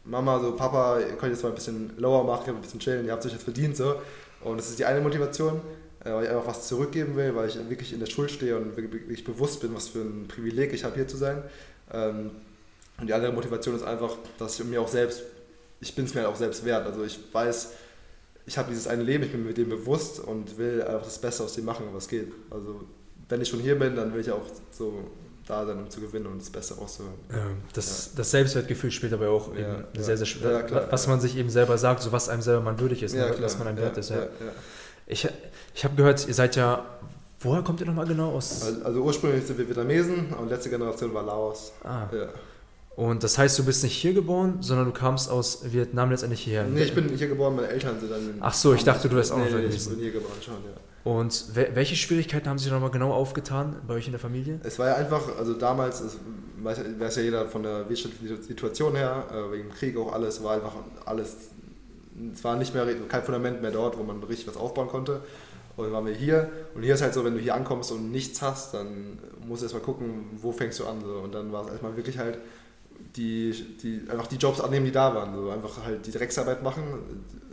[0.05, 3.13] Mama, so Papa, ihr könnt jetzt mal ein bisschen lower machen, ein bisschen chillen, ihr
[3.13, 3.97] habt euch jetzt verdient so.
[4.43, 5.61] Und das ist die eine Motivation,
[6.15, 9.25] weil ich einfach was zurückgeben will, weil ich wirklich in der Schuld stehe und wirklich
[9.25, 11.43] bewusst bin, was für ein Privileg ich habe, hier zu sein.
[11.93, 12.31] Ähm,
[13.01, 15.23] Und die andere Motivation ist einfach, dass ich mir auch selbst,
[15.81, 16.85] ich bin es mir halt auch selbst wert.
[16.85, 17.71] Also ich weiß,
[18.47, 21.45] ich habe dieses eine Leben, ich bin mir dem bewusst und will einfach das Beste
[21.45, 22.33] aus dem machen, was geht.
[22.51, 22.85] Also
[23.29, 24.43] wenn ich schon hier bin, dann will ich auch
[24.73, 25.11] so
[25.47, 27.15] da sein, um zu gewinnen und das Beste rauszuholen.
[27.31, 30.03] Ja, das, das Selbstwertgefühl spielt dabei auch eben ja.
[30.03, 30.51] sehr, sehr schwer.
[30.51, 33.15] Ja, klar, was man sich eben selber sagt, so was einem selber man würdig ist,
[33.15, 34.13] ne, was man einem wert ist.
[35.11, 35.27] Ich,
[35.75, 36.85] ich habe gehört, ihr seid ja,
[37.41, 38.63] woher kommt ihr nochmal genau aus?
[38.63, 41.73] Also, also ursprünglich sind wir Vietnamesen und letzte Generation war Laos.
[41.83, 42.29] Ah, Ja.
[42.97, 46.65] und das heißt, du bist nicht hier geboren, sondern du kamst aus Vietnam letztendlich hierher.
[46.65, 49.17] Nee, ich bin hier geboren, meine Eltern sind dann in Ach so, ich dachte, du
[49.17, 49.67] wärst auch noch nee, da nee.
[49.67, 51.11] Ich bin hier geboren schon, ja.
[51.11, 54.61] Und wel- welche Schwierigkeiten haben sich nochmal genau aufgetan bei euch in der Familie?
[54.63, 56.19] Es war ja einfach, also damals, es
[56.61, 60.43] weiß, weiß ja jeder von der wirtschaftlichen Situation her, äh, wegen dem Krieg auch alles,
[60.43, 60.73] war einfach
[61.07, 61.35] alles,
[62.33, 65.21] es war nicht mehr, kein Fundament mehr dort, wo man richtig was aufbauen konnte.
[65.77, 68.11] Und dann waren wir hier und hier ist halt so, wenn du hier ankommst und
[68.11, 71.01] nichts hast, dann musst du erstmal gucken, wo fängst du an.
[71.05, 71.19] So.
[71.19, 72.39] Und dann war es erstmal wirklich halt
[73.15, 73.53] die,
[73.83, 75.35] die, einfach die Jobs annehmen, die da waren.
[75.35, 75.51] So.
[75.51, 76.83] Einfach halt die Drecksarbeit machen,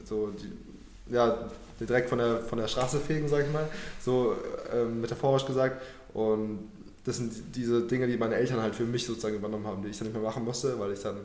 [0.04, 1.47] so die, ja,
[1.80, 3.67] Dreck von der, von der Straße fegen, sag ich mal,
[3.99, 4.36] so
[4.73, 5.82] ähm, metaphorisch gesagt.
[6.13, 6.69] Und
[7.04, 9.97] das sind diese Dinge, die meine Eltern halt für mich sozusagen übernommen haben, die ich
[9.97, 11.17] dann nicht mehr machen musste, weil ich dann,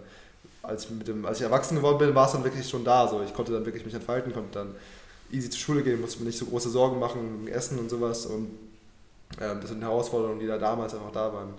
[0.62, 3.08] als, ich mit dem, als ich erwachsen geworden bin, war es dann wirklich schon da.
[3.08, 3.22] So.
[3.22, 4.74] Ich konnte dann wirklich mich entfalten, konnte dann
[5.32, 8.26] easy zur Schule gehen, musste mir nicht so große Sorgen machen, Essen und sowas.
[8.26, 8.50] Und
[9.40, 11.54] ähm, das sind Herausforderungen, die da damals einfach da waren.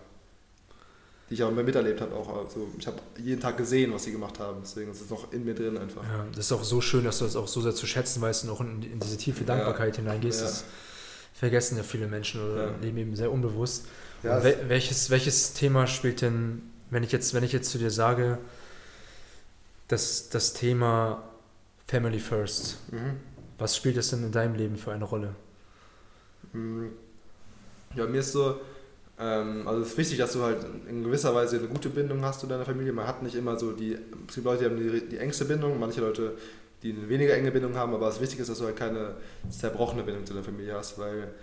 [1.30, 2.14] Die ich auch immer miterlebt habe.
[2.14, 2.44] Auch.
[2.44, 4.58] Also, ich habe jeden Tag gesehen, was sie gemacht haben.
[4.62, 6.04] Deswegen ist es noch in mir drin einfach.
[6.04, 8.44] Ja, das ist auch so schön, dass du das auch so sehr zu schätzen weißt
[8.44, 10.42] und auch in, in diese tiefe Dankbarkeit hineingehst.
[10.42, 10.48] Ja.
[10.48, 10.66] Das
[11.34, 12.74] vergessen ja viele Menschen oder Ja.
[12.82, 13.86] leben eben sehr unbewusst.
[14.24, 17.90] Ja, wel, welches, welches Thema spielt denn, wenn ich jetzt, wenn ich jetzt zu dir
[17.90, 18.38] sage,
[19.92, 21.24] dass das Thema
[21.88, 23.18] Family First, Mhm.
[23.58, 25.36] was spielt das denn in deinem Leben für eine Rolle?
[26.54, 26.88] Mm,
[27.96, 28.62] Ja, mir ist so,
[29.20, 32.40] ähm, also es ist wichtig, dass du halt in gewisser Weise eine gute Bindung hast
[32.40, 32.94] zu deiner Familie.
[32.94, 33.98] Man hat nicht immer so die,
[34.30, 36.38] es gibt Leute, die haben die, die engste Bindung, manche Leute,
[36.84, 39.16] die eine weniger enge Bindung haben, aber das Wichtige ist, dass du halt keine
[39.50, 41.34] zerbrochene Bindung zu deiner Familie hast, weil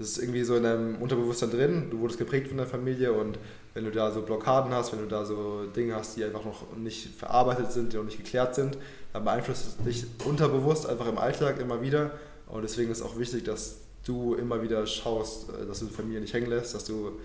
[0.00, 3.38] das ist irgendwie so in deinem Unterbewusstsein drin, du wurdest geprägt von deiner Familie und
[3.74, 6.74] wenn du da so Blockaden hast, wenn du da so Dinge hast, die einfach noch
[6.74, 8.78] nicht verarbeitet sind, die noch nicht geklärt sind,
[9.12, 12.12] dann beeinflusst es dich unterbewusst einfach im Alltag immer wieder
[12.46, 16.22] und deswegen ist auch wichtig, dass du immer wieder schaust, äh, dass du die Familie
[16.22, 17.20] nicht hängen lässt, dass du,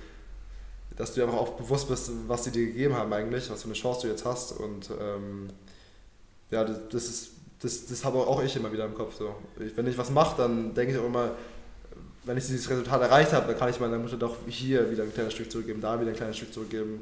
[0.97, 3.75] dass du einfach auch bewusst bist, was sie dir gegeben haben eigentlich, was für eine
[3.75, 5.47] Chance du jetzt hast und ähm,
[6.51, 7.29] ja, das, das ist,
[7.61, 9.15] das, das habe auch ich immer wieder im Kopf.
[9.17, 9.33] So.
[9.55, 11.31] Wenn ich was mache, dann denke ich auch immer,
[12.25, 15.13] wenn ich dieses Resultat erreicht habe, dann kann ich meiner Mutter doch hier wieder ein
[15.13, 17.01] kleines Stück zurückgeben, da wieder ein kleines Stück zurückgeben.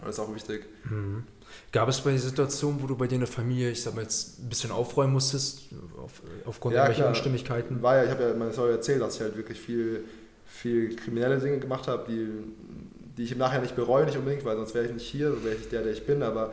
[0.00, 0.64] Das ist auch wichtig.
[0.84, 1.24] Mhm.
[1.72, 4.02] Gab es bei dir Situationen, wo du bei dir in der Familie, ich sag mal
[4.02, 5.62] jetzt, ein bisschen aufräumen musstest,
[6.02, 7.08] auf, aufgrund Ja, irgendwelcher.
[7.08, 7.82] Unstimmigkeiten?
[7.82, 10.04] War ja, ich habe ja meine Story erzählt, dass ich halt wirklich viel,
[10.46, 12.28] viel kriminelle Dinge gemacht habe, die,
[13.16, 15.44] die ich im Nachhinein nicht bereue, nicht unbedingt, weil sonst wäre ich nicht hier, so
[15.44, 16.52] wäre ich der, der ich bin, aber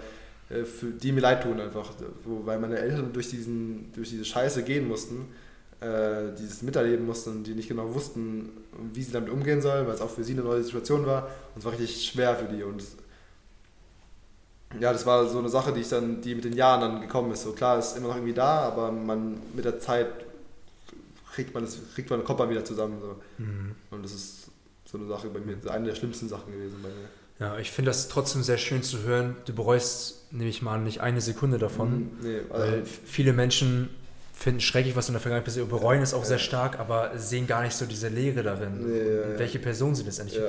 [0.49, 1.91] äh, für die mir leid tun einfach,
[2.25, 5.27] weil meine Eltern durch, diesen, durch diese Scheiße gehen mussten,
[5.79, 8.49] äh, dieses miterleben mussten und die nicht genau wussten,
[8.93, 11.59] wie sie damit umgehen sollen, weil es auch für sie eine neue Situation war und
[11.59, 12.83] es war richtig schwer für die und
[14.79, 17.31] ja, das war so eine Sache, die ich dann, die mit den Jahren dann gekommen
[17.31, 17.43] ist.
[17.43, 20.07] So klar, ist immer noch irgendwie da, aber man mit der Zeit
[21.33, 22.97] kriegt man das, kriegt man, kommt man wieder zusammen.
[22.99, 23.15] So.
[23.37, 23.75] Mhm.
[23.91, 24.47] Und das ist
[24.85, 27.07] so eine Sache bei mir, eine der schlimmsten Sachen gewesen bei mir.
[27.39, 29.35] Ja, ich finde das trotzdem sehr schön zu hören.
[29.45, 31.91] Du bereust, nehme ich mal an, nicht eine Sekunde davon.
[31.91, 33.89] Mhm, Nee, also, Weil viele Menschen
[34.37, 37.63] finden schrecklich, was in der Vergangenheit passiert, bereuen es auch sehr stark, aber sehen gar
[37.63, 38.87] nicht so diese Leere darin.
[38.87, 40.39] Nee, welche Person sie letztendlich.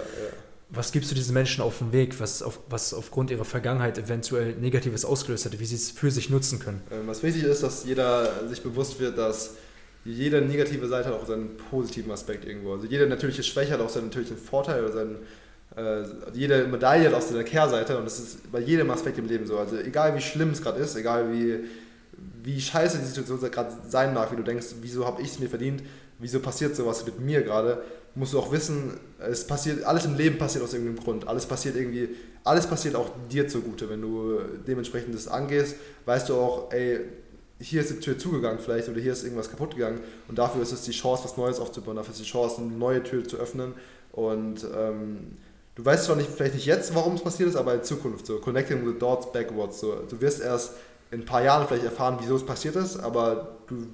[0.71, 4.55] Was gibst du diesen Menschen auf den Weg, was, auf, was aufgrund ihrer Vergangenheit eventuell
[4.57, 6.83] Negatives ausgelöst hat, wie sie es für sich nutzen können?
[6.91, 9.55] Ähm, Was wichtig ist, dass jeder sich bewusst wird, dass
[10.05, 12.75] jede negative Seite hat auch seinen positiven Aspekt irgendwo.
[12.75, 15.17] Also jede natürliche Schwäche hat auch seinen natürlichen Vorteil oder seinen,
[15.77, 19.47] äh, jede Medaille hat auch seine Kehrseite und das ist bei jedem Aspekt im Leben
[19.47, 19.59] so.
[19.59, 21.61] Also egal wie schlimm es gerade ist, egal wie,
[22.43, 25.49] wie scheiße die Situation gerade sein mag, wie du denkst, wieso habe ich es mir
[25.49, 25.83] verdient,
[26.19, 27.83] wieso passiert sowas mit mir gerade,
[28.15, 31.29] musst du auch wissen, es passiert, alles im Leben passiert aus irgendeinem Grund.
[31.29, 32.09] Alles passiert irgendwie,
[32.43, 33.89] alles passiert auch dir zugute.
[33.89, 37.01] Wenn du dementsprechend das angehst, weißt du auch, ey,
[37.61, 40.73] hier ist die Tür zugegangen vielleicht oder hier ist irgendwas kaputt gegangen und dafür ist
[40.73, 43.75] es die Chance, was Neues aufzubauen, dafür ist die Chance, eine neue Tür zu öffnen.
[44.13, 45.37] Und ähm,
[45.75, 48.39] du weißt zwar nicht, vielleicht nicht jetzt, warum es passiert ist, aber in Zukunft so,
[48.39, 50.75] connecting the dots backwards, so, du wirst erst
[51.11, 53.87] in ein paar Jahren vielleicht erfahren, wieso es passiert ist, aber du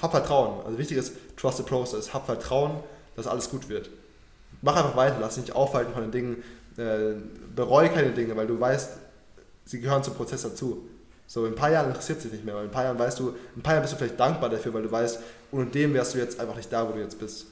[0.00, 2.80] hab Vertrauen, also wichtig ist, trust the process, hab Vertrauen,
[3.14, 3.90] dass alles gut wird.
[4.62, 6.42] Mach einfach weiter, lass dich nicht aufhalten von den Dingen,
[6.76, 7.14] äh,
[7.54, 8.90] bereue keine Dinge, weil du weißt,
[9.64, 10.88] sie gehören zum Prozess dazu.
[11.26, 13.18] So, in ein paar Jahren interessiert sich nicht mehr, weil in ein paar Jahren weißt
[13.18, 15.18] du, in ein paar Jahren bist du vielleicht dankbar dafür, weil du weißt,
[15.52, 17.46] ohne dem wärst du jetzt einfach nicht da, wo du jetzt bist.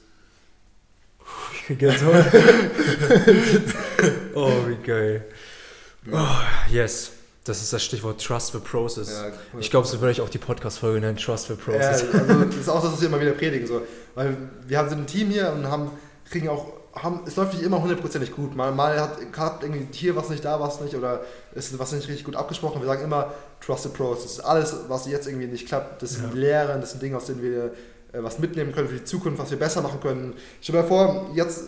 [1.53, 2.25] Ich krieg Gänsehaut.
[4.35, 5.25] oh, wie geil.
[6.11, 6.27] Oh,
[6.71, 7.11] yes.
[7.45, 9.09] Das ist das Stichwort Trust the Process.
[9.11, 12.03] Ja, Ich glaube, so würde ich auch die Podcast-Folge nennen, Trust the Ja, Process.
[12.13, 13.67] also das ist auch das, was wir immer wieder predigen.
[13.67, 13.81] So.
[14.15, 14.35] Weil
[14.67, 15.91] wir haben so ein Team hier und haben,
[16.29, 18.55] kriegen auch, haben, es läuft nicht immer hundertprozentig gut.
[18.55, 21.21] Mal, mal hat, hat irgendwie hier was nicht, da was nicht oder
[21.53, 22.81] ist was nicht richtig gut abgesprochen.
[22.81, 23.31] Wir sagen immer
[23.63, 24.39] Trust the Process.
[24.39, 26.39] Alles, was jetzt irgendwie nicht klappt, das sind Ja.
[26.39, 27.65] Lehren, das sind Dinge, aus denen wir
[28.11, 30.33] äh, was mitnehmen können für die Zukunft, was wir besser machen können.
[30.61, 31.65] Stell dir mal vor, jetzt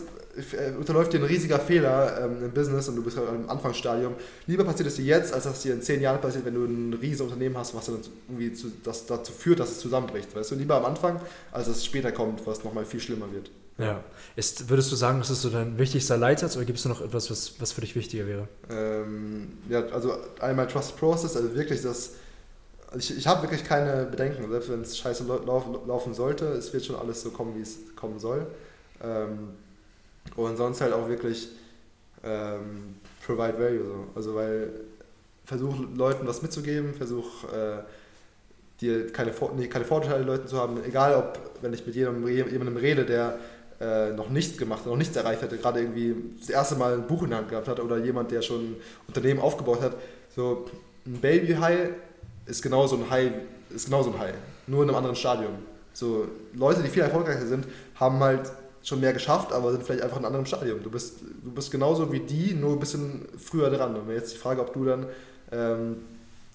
[0.78, 4.14] unterläuft dir ein riesiger Fehler ähm, im Business und du bist gerade im Anfangsstadium.
[4.46, 6.64] Lieber passiert es dir jetzt, als dass es dir in zehn Jahren passiert, wenn du
[6.64, 7.98] ein riesiges Unternehmen hast, was dann
[8.28, 10.34] irgendwie zu, das dazu führt, dass es zusammenbricht.
[10.34, 11.20] Weißt du, lieber am Anfang,
[11.52, 13.50] als dass es später kommt, was nochmal viel schlimmer wird.
[13.78, 14.02] Ja.
[14.34, 17.30] Ist, würdest du sagen, das ist so dein wichtigster Leitsatz oder gibt es noch etwas,
[17.30, 18.48] was, was für dich wichtiger wäre?
[18.70, 22.14] Ähm, ja, also einmal Trust Process, also wirklich das.
[22.90, 26.46] also Ich, ich habe wirklich keine Bedenken, selbst wenn es scheiße lau- laufen, laufen sollte,
[26.46, 28.46] es wird schon alles so kommen, wie es kommen soll.
[29.00, 29.50] Ähm,
[30.36, 31.48] und sonst halt auch wirklich
[32.24, 33.84] ähm, provide value.
[33.84, 34.06] So.
[34.14, 34.70] Also weil
[35.44, 37.82] versuch Leuten was mitzugeben, versuch äh,
[38.80, 42.28] dir keine, Vor nee, keine Vorteile Leuten zu haben, egal ob, wenn ich mit jemandem,
[42.28, 43.38] jemandem rede, der
[43.80, 47.06] äh, noch nichts gemacht hat, noch nichts erreicht hat, gerade irgendwie das erste Mal ein
[47.06, 49.96] Buch in der Hand gehabt hat oder jemand, der schon ein Unternehmen aufgebaut hat.
[50.34, 50.66] So
[51.06, 51.90] ein Baby-High
[52.46, 53.32] ist genauso ein High,
[53.74, 54.34] ist genauso ein High,
[54.66, 55.52] nur in einem anderen Stadium.
[55.92, 60.18] So Leute, die viel erfolgreicher sind, haben halt schon mehr geschafft, aber sind vielleicht einfach
[60.18, 60.82] in einem anderen Stadium.
[60.82, 63.96] Du bist, du bist genauso wie die, nur ein bisschen früher dran.
[63.96, 65.06] Und jetzt die Frage, ob du dann
[65.52, 65.96] ähm,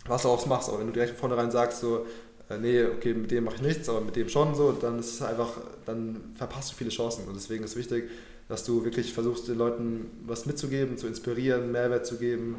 [0.05, 0.69] was daraus machst.
[0.69, 2.05] Aber wenn du direkt von vornherein sagst, so,
[2.49, 5.15] äh, nee, okay, mit dem mache ich nichts, aber mit dem schon so, dann ist
[5.15, 5.51] es einfach,
[5.85, 7.27] dann verpasst du viele Chancen.
[7.27, 8.09] Und deswegen ist wichtig,
[8.49, 12.57] dass du wirklich versuchst, den Leuten was mitzugeben, zu inspirieren, Mehrwert zu geben,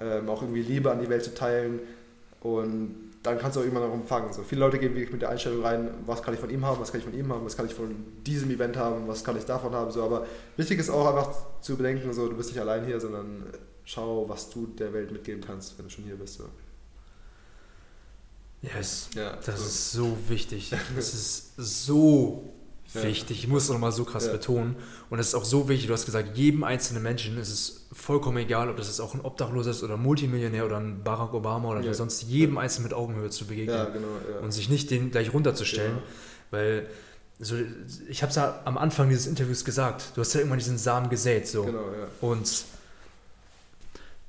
[0.00, 1.80] ähm, auch irgendwie Liebe an die Welt zu teilen.
[2.40, 4.32] Und dann kannst du auch irgendwann noch empfangen.
[4.32, 6.80] So, viele Leute gehen wirklich mit der Einstellung rein, was kann ich von ihm haben,
[6.80, 7.94] was kann ich von ihm haben, was kann ich von
[8.26, 9.90] diesem Event haben, was kann ich davon haben.
[9.90, 13.46] So, aber wichtig ist auch einfach zu bedenken, so, du bist nicht allein hier, sondern
[13.84, 16.34] schau, was du der Welt mitgeben kannst, wenn du schon hier bist.
[16.38, 16.44] So.
[18.62, 19.10] Yes.
[19.14, 19.66] Ja, Das so.
[19.66, 20.70] ist so wichtig.
[20.96, 22.52] Das ist so
[22.94, 23.02] Ja.
[23.04, 23.38] wichtig.
[23.38, 24.32] Ich muss es nochmal so krass Ja.
[24.32, 24.76] betonen.
[25.10, 28.36] Und es ist auch so wichtig, du hast gesagt, jedem einzelnen Menschen ist es vollkommen
[28.38, 31.68] egal, ob das jetzt auch ein Obdachloser ist oder ein Multimillionär oder ein Barack Obama
[31.70, 31.86] oder Ja.
[31.86, 34.06] wer sonst jedem einzelnen mit Augenhöhe zu begegnen ja, genau.
[34.30, 34.40] Ja.
[34.40, 35.96] und sich nicht den gleich runterzustellen.
[35.96, 36.02] Ja.
[36.50, 36.86] Weil
[37.38, 37.56] so,
[38.08, 41.08] ich habe es ja am Anfang dieses Interviews gesagt, du hast ja irgendwann diesen Samen
[41.10, 41.48] gesät.
[41.48, 41.64] So.
[41.64, 42.06] Genau, ja.
[42.20, 42.64] Und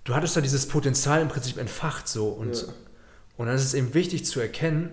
[0.05, 2.67] du hattest da dieses Potenzial im Prinzip entfacht so und ja.
[3.35, 4.91] Und dann ist es eben wichtig zu erkennen,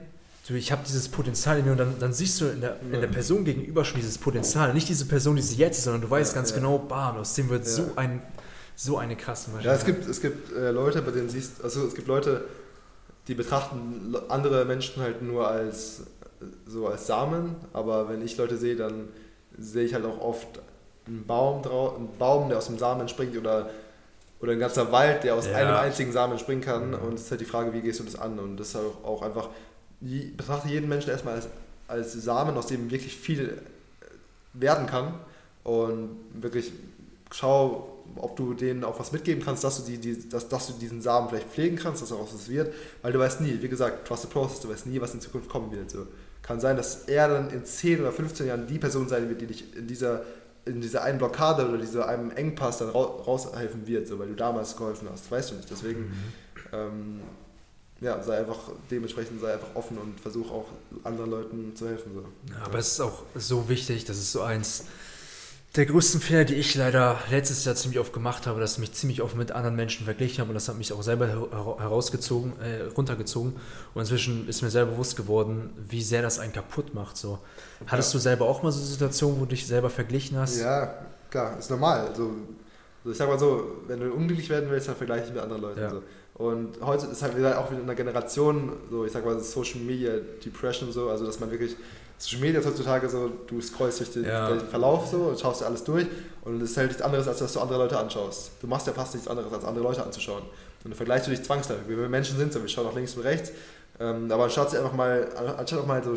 [0.51, 3.01] du, ich habe dieses Potenzial in mir und dann, dann siehst du in der, in
[3.01, 4.75] der Person gegenüber schon dieses Potenzial.
[4.75, 6.57] Nicht diese Person, die sie jetzt ist, sondern du weißt Ja, ganz ja.
[6.57, 7.71] genau, bam, aus dem wird Ja.
[7.71, 8.23] so, ein,
[8.77, 9.71] so eine krasse Maschine.
[9.73, 12.45] Ja, es gibt, es gibt äh, Leute, bei denen siehst also es gibt Leute,
[13.29, 16.01] die betrachten andere Menschen halt nur als
[16.41, 19.09] äh, so als Samen, aber wenn ich Leute sehe, dann
[19.59, 20.47] sehe ich halt auch oft
[21.07, 23.69] einen Baum, drau einen Baum, der aus dem Samen entspringt oder,
[24.41, 25.55] oder ein ganzer Wald, der aus Ja.
[25.57, 26.89] einem einzigen Samen entspringen kann.
[26.89, 26.95] Mhm.
[26.95, 28.39] Und es ist halt die Frage, wie gehst du das an?
[28.39, 29.49] Und das ist halt auch, einfach,
[30.01, 31.49] betrachte jeden Menschen erstmal als,
[31.89, 33.61] als Samen, aus dem wirklich viel
[34.55, 35.15] werden kann.
[35.65, 36.73] Und wirklich
[37.33, 40.73] schau, ob du denen auch was mitgeben kannst, dass du, die, die, dass, dass du
[40.73, 44.09] diesen Samen vielleicht pflegen kannst, dass daraus was wird, weil du weißt nie, wie gesagt,
[44.09, 45.91] trust the process, du weißt nie, was in Zukunft kommen wird.
[45.91, 46.07] So.
[46.43, 49.47] Kann sein, dass er dann in 10 oder 15 Jahren die Person sein wird, die
[49.47, 50.23] dich in dieser,
[50.65, 54.35] in dieser einen Blockade oder dieser einem Engpass dann rau- raushelfen wird, so, weil du
[54.35, 55.31] damals geholfen hast.
[55.31, 55.71] Weißt du nicht.
[55.71, 56.13] Deswegen Mhm.
[56.73, 57.21] ähm,
[58.01, 58.59] ja, sei einfach
[58.91, 60.67] dementsprechend sei einfach offen und versuch auch
[61.05, 62.13] anderen Leuten zu helfen.
[62.15, 62.25] So.
[62.53, 64.85] Ja, aber es ist auch so wichtig, das ist so eins
[65.77, 68.93] der größten Fehler, die ich leider letztes Jahr ziemlich oft gemacht habe, dass ich mich
[68.93, 72.55] ziemlich oft mit anderen Menschen verglichen habe und das hat mich auch selber her- herausgezogen,
[72.61, 73.53] äh, runtergezogen
[73.95, 77.17] und inzwischen ist mir selber bewusst geworden, wie sehr das einen kaputt macht.
[77.17, 77.39] So.
[77.87, 78.19] Hattest Ja.
[78.19, 80.59] du selber auch mal so Situationen, wo du dich selber verglichen hast?
[80.59, 80.93] Ja,
[81.31, 82.09] klar, ist normal.
[82.09, 82.31] Also,
[83.05, 85.63] also ich sag mal so, wenn du unglücklich werden willst, dann vergleiche dich mit anderen
[85.63, 85.81] Leuten.
[85.81, 85.91] Ja.
[85.91, 86.03] So.
[86.41, 89.81] Und heute ist halt wieder auch wieder in einer Generation, so ich sag mal Social
[89.81, 91.77] Media Depression so, also dass man wirklich
[92.17, 94.49] Social Media ist heutzutage so, du scrollst durch den, Ja.
[94.49, 96.07] den Verlauf so und schaust dir alles durch
[96.43, 98.53] und es ist halt nichts anderes, als dass du andere Leute anschaust.
[98.63, 100.41] Du machst ja fast nichts anderes, als andere Leute anzuschauen.
[100.43, 101.87] Und dann vergleichst du dich zwangsläufig.
[101.87, 103.53] Wir Menschen sind so, wir schauen nach links und rechts,
[103.99, 106.17] ähm, aber anstatt sich einfach mal, anstatt auch mal so,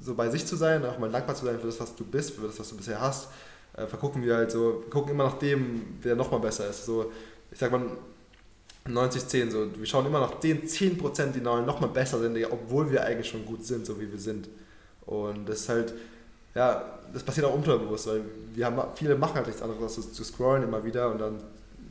[0.00, 2.30] so bei sich zu sein, auch mal dankbar zu sein für das, was du bist,
[2.30, 3.28] für das, was du bisher hast,
[3.76, 6.86] äh, vergucken wir halt so, wir gucken immer nach dem, der nochmal besser ist.
[6.86, 7.12] So,
[7.52, 7.82] ich sag mal,
[8.86, 13.28] 90-10, so, wir schauen immer nach den 10%, die nochmal besser sind, obwohl wir eigentlich
[13.28, 14.48] schon gut sind, so wie wir sind.
[15.06, 15.94] Und das ist halt,
[16.54, 18.22] ja, das passiert auch unterbewusst, weil
[18.54, 21.40] wir haben, viele machen halt nichts anderes, als zu, scrollen immer wieder und dann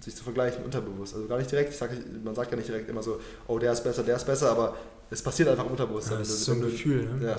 [0.01, 1.15] sich zu vergleichen unterbewusst.
[1.15, 1.91] Also gar nicht direkt, sag,
[2.23, 4.75] man sagt ja nicht direkt immer so, oh, der ist besser, der ist besser, aber
[5.09, 6.11] es passiert einfach unterbewusst.
[6.11, 7.05] Ja, das ist so ein Gefühl.
[7.05, 7.25] Ne?
[7.25, 7.37] Ja.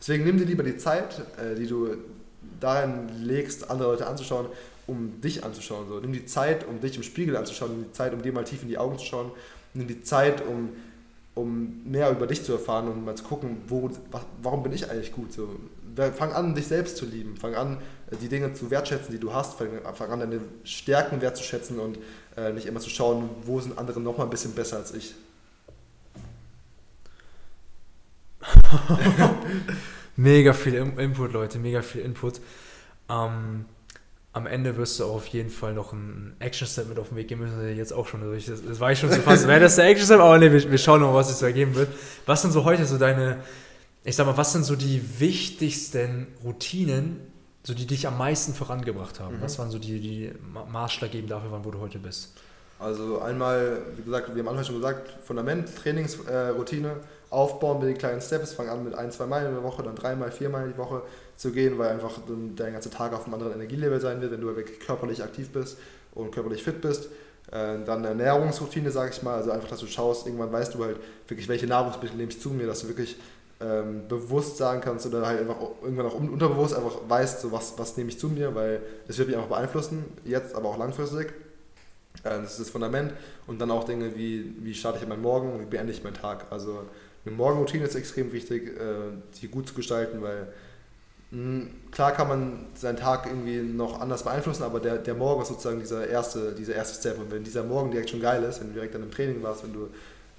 [0.00, 1.96] Deswegen nimm dir lieber die Zeit, äh, die du
[2.58, 4.46] darin legst, andere Leute anzuschauen,
[4.90, 5.88] um dich anzuschauen.
[5.88, 6.00] So.
[6.00, 8.62] Nimm die Zeit, um dich im Spiegel anzuschauen, nimm die Zeit, um dir mal tief
[8.62, 9.30] in die Augen zu schauen,
[9.74, 10.70] nimm die Zeit, um,
[11.34, 14.90] um mehr über dich zu erfahren und mal zu gucken, wo, wa- warum bin ich
[14.90, 15.32] eigentlich gut.
[15.32, 15.48] So.
[16.16, 17.36] Fang an, dich selbst zu lieben.
[17.36, 17.78] Fang an,
[18.10, 19.58] äh, die Dinge zu wertschätzen, die du hast.
[19.58, 21.98] Fang, fang an, deine Stärken wertzuschätzen und
[22.36, 25.14] äh, nicht immer zu schauen, wo sind andere noch mal ein bisschen besser als ich.
[30.16, 32.40] Mega viel Input, Leute, mega viel Input.
[33.08, 33.64] Ähm,
[34.32, 37.28] am Ende wirst du auch auf jeden Fall noch ein Action-Step mit auf den Weg
[37.28, 37.60] geben müssen.
[37.60, 38.46] Das jetzt auch schon durch.
[38.46, 39.48] Das, das war ich schon zu fast.
[39.48, 40.20] Wäre das der Action-Step?
[40.20, 41.88] Aber ne, wir, wir schauen noch, was es so ergeben wird.
[42.26, 43.38] Was sind so heute so deine,
[44.04, 47.20] ich sag mal, was sind so die wichtigsten Routinen,
[47.64, 49.38] so die dich am meisten vorangebracht haben?
[49.38, 49.42] Mhm.
[49.42, 50.32] Was waren so die, die
[50.70, 52.34] maßschlaggebend dafür waren, wo du heute bist?
[52.78, 56.94] Also einmal, wie gesagt, wir haben Anfang schon gesagt, Fundament, Trainingsroutine, äh,
[57.30, 59.94] aufbauen mit den kleinen Steps, fang an mit ein, zwei Mal in der Woche, dann
[59.94, 61.02] dreimal, viermal die Woche
[61.36, 62.18] zu gehen, weil einfach
[62.56, 65.78] dein ganzer Tag auf einem anderen Energielevel sein wird, wenn du wirklich körperlich aktiv bist
[66.14, 67.06] und körperlich fit bist.
[67.52, 70.84] Äh, dann eine Ernährungsroutine, sage ich mal, also einfach, dass du schaust, irgendwann weißt du
[70.84, 70.96] halt
[71.28, 73.16] wirklich, welche Nahrungsmittel nehme ich zu mir, dass du wirklich
[73.60, 77.74] ähm, bewusst sagen kannst oder halt einfach irgendwann auch un- unterbewusst einfach weißt, so was,
[77.78, 81.28] was nehme ich zu mir, weil es wird mich einfach beeinflussen, jetzt, aber auch langfristig.
[82.24, 83.12] Äh, Das ist das Fundament.
[83.46, 86.46] Und dann auch Dinge wie, wie starte ich meinen Morgen wie beende ich meinen Tag.
[86.50, 86.84] Also
[87.24, 90.48] eine Morgenroutine ist extrem wichtig, äh, die gut zu gestalten, weil
[91.30, 95.48] mh, klar kann man seinen Tag irgendwie noch anders beeinflussen, aber der, der Morgen ist
[95.48, 97.18] sozusagen dieser erste, dieser erste Step.
[97.18, 99.64] Und wenn dieser Morgen direkt schon geil ist, wenn du direkt an einem Training warst,
[99.64, 99.88] wenn du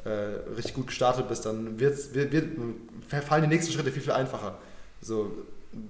[0.04, 2.46] äh, richtig gut gestartet bist, dann wird's, wird, wird,
[3.10, 4.58] fallen die nächsten Schritte viel, viel einfacher.
[5.02, 5.32] So,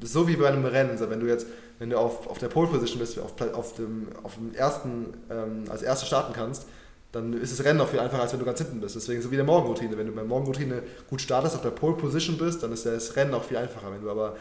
[0.03, 0.97] so wie bei einem Rennen.
[0.97, 1.47] So, wenn du jetzt,
[1.79, 5.63] wenn du auf, auf der Pole Position bist, auf, auf, dem, auf dem ersten, ähm,
[5.69, 6.65] als Erster starten kannst,
[7.11, 8.95] dann ist das Rennen auch viel einfacher, als wenn du ganz hinten bist.
[8.95, 9.97] Deswegen so wie der Morgenroutine.
[9.97, 13.15] Wenn du bei der Morgenroutine gut startest, auf der Pole Position bist, dann ist das
[13.15, 13.91] Rennen auch viel einfacher.
[13.91, 14.35] Wenn du aber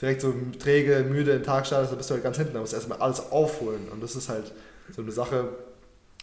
[0.00, 2.54] direkt so träge, müde in den Tag startest, dann bist du halt ganz hinten.
[2.54, 3.88] Da musst du erstmal alles aufholen.
[3.92, 4.52] Und das ist halt
[4.94, 5.48] so eine Sache,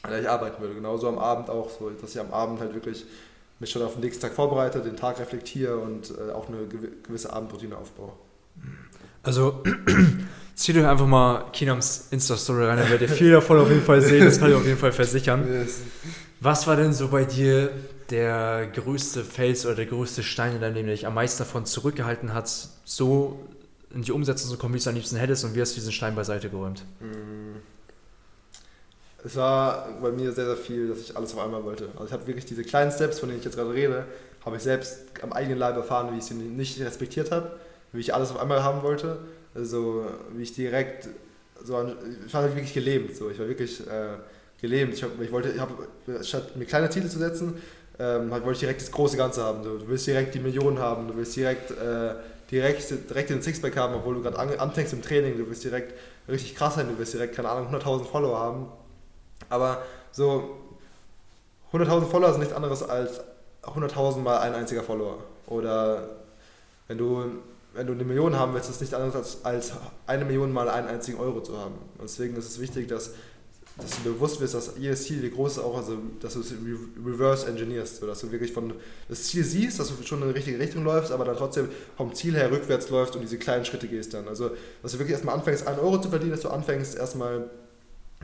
[0.01, 0.73] an der ich arbeiten würde.
[0.73, 3.05] Genauso am Abend auch, so, dass ich am Abend halt wirklich
[3.59, 7.03] mich schon auf den nächsten Tag vorbereite, den Tag reflektiere und äh, auch eine gewi-
[7.03, 8.13] gewisse Abendroutine aufbaue.
[9.21, 9.61] Also,
[10.61, 14.01] zieht euch einfach mal Kinams Insta-Story rein, dann werdet ihr viel davon auf jeden Fall
[14.01, 15.67] sehen, das kann ich auf jeden Fall versichern.
[16.39, 17.69] Was war denn so bei dir
[18.09, 21.65] der größte Fels oder der größte Stein in deinem Leben, der dich am meisten davon
[21.65, 22.51] zurückgehalten hat,
[22.83, 23.39] so
[23.93, 25.75] in die Umsetzung zu kommen, wie du es am liebsten hättest und wie hast du
[25.75, 26.83] diesen Stein beiseite geräumt?
[26.99, 27.57] Mm.
[29.23, 31.89] Es war bei mir sehr, sehr viel, dass ich alles auf einmal wollte.
[31.93, 34.05] Also ich habe wirklich diese kleinen Steps, von denen ich jetzt gerade rede,
[34.43, 37.51] habe ich selbst am eigenen Leib erfahren, wie ich sie nicht respektiert habe,
[37.91, 39.19] wie ich alles auf einmal haben wollte.
[39.53, 41.09] Also wie ich direkt
[41.63, 43.15] so an, ich war wirklich gelebt.
[43.15, 43.29] So.
[43.29, 44.17] Ich war wirklich äh,
[44.59, 44.93] gelebt.
[44.93, 45.87] Ich, hab, ich wollte, ich habe,
[46.23, 47.61] statt mir kleine Ziele zu setzen,
[47.99, 49.63] ähm, wollte ich direkt das große Ganze haben.
[49.63, 49.77] So.
[49.77, 52.15] Du willst direkt die Millionen haben, du willst direkt, äh,
[52.49, 55.93] direkt, direkt den Sixpack haben, obwohl du gerade an, anfängst im Training, du willst direkt
[56.27, 58.67] richtig krass sein, du willst direkt, keine Ahnung, 100.000 Follower haben.
[59.49, 60.57] Aber so
[61.73, 63.21] 100.000 Follower sind nichts anderes als
[63.63, 65.19] 100.000 mal ein einziger Follower.
[65.47, 66.09] Oder
[66.87, 67.25] wenn du,
[67.73, 69.71] wenn du eine Million haben willst, ist es nichts anderes als, als
[70.07, 71.75] eine Million mal einen einzigen Euro zu haben.
[71.97, 73.11] Und deswegen ist es wichtig, dass,
[73.77, 76.53] dass du bewusst wirst, dass jedes Ziel, wie groß ist auch, also dass du es
[77.05, 78.73] reverse engineerst, dass du wirklich von
[79.07, 82.13] das Ziel siehst, dass du schon in die richtige Richtung läufst, aber dann trotzdem vom
[82.13, 84.27] Ziel her rückwärts läufst und diese kleinen Schritte gehst dann.
[84.27, 84.51] Also
[84.83, 87.49] dass du wirklich erstmal anfängst, einen Euro zu verdienen, dass du anfängst erstmal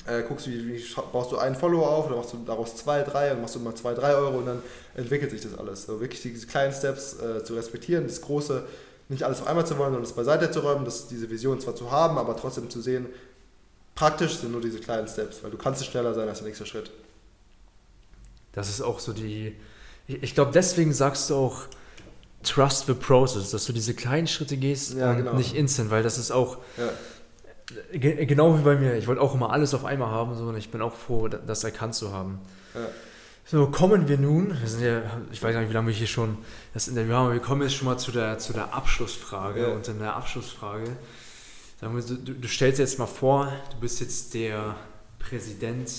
[0.05, 3.29] äh, guckst, wie, wie baust du einen Follower auf, dann machst du daraus zwei, drei,
[3.29, 4.61] dann machst du mal zwei, drei Euro und dann
[4.95, 5.83] entwickelt sich das alles.
[5.83, 8.63] So wirklich diese kleinen Steps äh, zu respektieren, das große,
[9.09, 11.75] nicht alles auf einmal zu wollen, sondern das beiseite zu räumen, das, diese Vision zwar
[11.75, 13.05] zu haben, aber trotzdem zu sehen,
[13.95, 16.91] praktisch sind nur diese kleinen Steps, weil du kannst schneller sein als der nächste Schritt.
[18.53, 19.55] Das ist auch so die,
[20.07, 21.61] ich glaube deswegen sagst du auch,
[22.43, 25.33] Trust the process, dass du diese kleinen Schritte gehst Ja, und genau.
[25.33, 26.89] nicht instant, weil das ist auch, Ja.
[27.91, 28.95] Ge- Genau wie bei mir.
[28.95, 31.39] Ich wollte auch immer alles auf einmal haben so, und ich bin auch froh, da-
[31.39, 32.39] das erkannt zu haben.
[32.73, 32.81] Ja.
[33.49, 36.05] So, kommen wir nun, wir sind ja, ich weiß gar nicht, wie lange wir hier
[36.05, 36.37] schon
[36.73, 39.61] das Interview haben, aber wir kommen jetzt schon mal zu der, zu der Abschlussfrage.
[39.61, 39.67] Ja.
[39.69, 40.97] Und in der Abschlussfrage,
[41.79, 44.75] sagen wir, du, du stellst dir jetzt mal vor, du bist jetzt der
[45.17, 45.89] Präsident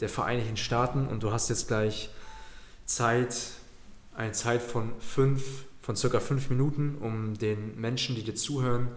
[0.00, 2.08] der Vereinigten Staaten und du hast jetzt gleich
[2.86, 3.36] Zeit,
[4.14, 8.88] eine Zeit von fünf, von circa fünf Minuten, um den Menschen, die dir zuhören,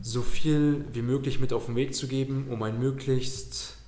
[0.00, 3.78] so viel wie möglich mit auf den Weg zu geben, um ein möglichst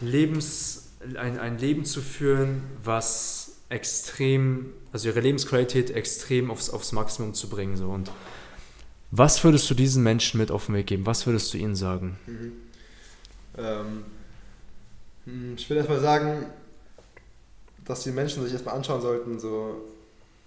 [0.00, 7.34] Lebens, ein, ein Leben zu führen, was extrem, also ihre Lebensqualität extrem aufs, aufs Maximum
[7.34, 7.76] zu bringen.
[7.76, 7.88] So.
[7.88, 8.10] Und
[9.10, 11.06] was würdest du diesen Menschen mit auf den Weg geben?
[11.06, 12.18] Was würdest du ihnen sagen?
[12.26, 12.52] Mhm.
[13.58, 14.04] Ähm,
[15.24, 16.46] hm, ich will erstmal sagen,
[17.84, 19.82] dass die Menschen sich erstmal anschauen sollten, so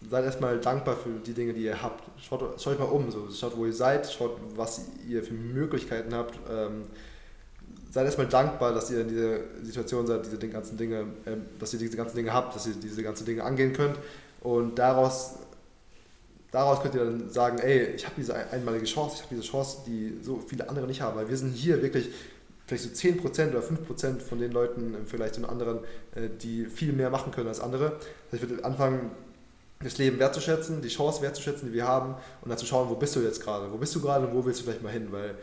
[0.09, 2.03] seid erstmal dankbar für die Dinge, die ihr habt.
[2.21, 3.29] Schaut, schaut euch mal um, so.
[3.31, 6.37] schaut, wo ihr seid, schaut, was ihr für Möglichkeiten habt.
[6.49, 6.83] Ähm,
[7.93, 11.79] seid erstmal dankbar, dass ihr in dieser Situation seid, diese ganzen Dinge, ähm, dass ihr
[11.79, 13.97] diese ganzen Dinge habt, dass ihr diese ganzen Dinge angehen könnt.
[14.41, 15.36] Und daraus,
[16.51, 19.47] daraus könnt ihr dann sagen, ey, ich habe diese ein- einmalige Chance, ich habe diese
[19.47, 22.10] Chance, die so viele andere nicht haben, weil wir sind hier wirklich
[22.65, 25.79] vielleicht so 10% oder 5% von den Leuten Vergleich zu den anderen,
[26.15, 27.97] äh, die viel mehr machen können als andere.
[28.32, 29.12] Heißt, ich würde anfangen,
[29.84, 33.15] das Leben wertzuschätzen, die Chance wertzuschätzen, die wir haben und dann zu schauen, wo bist
[33.15, 35.36] du jetzt gerade, wo bist du gerade und wo willst du vielleicht mal hin, weil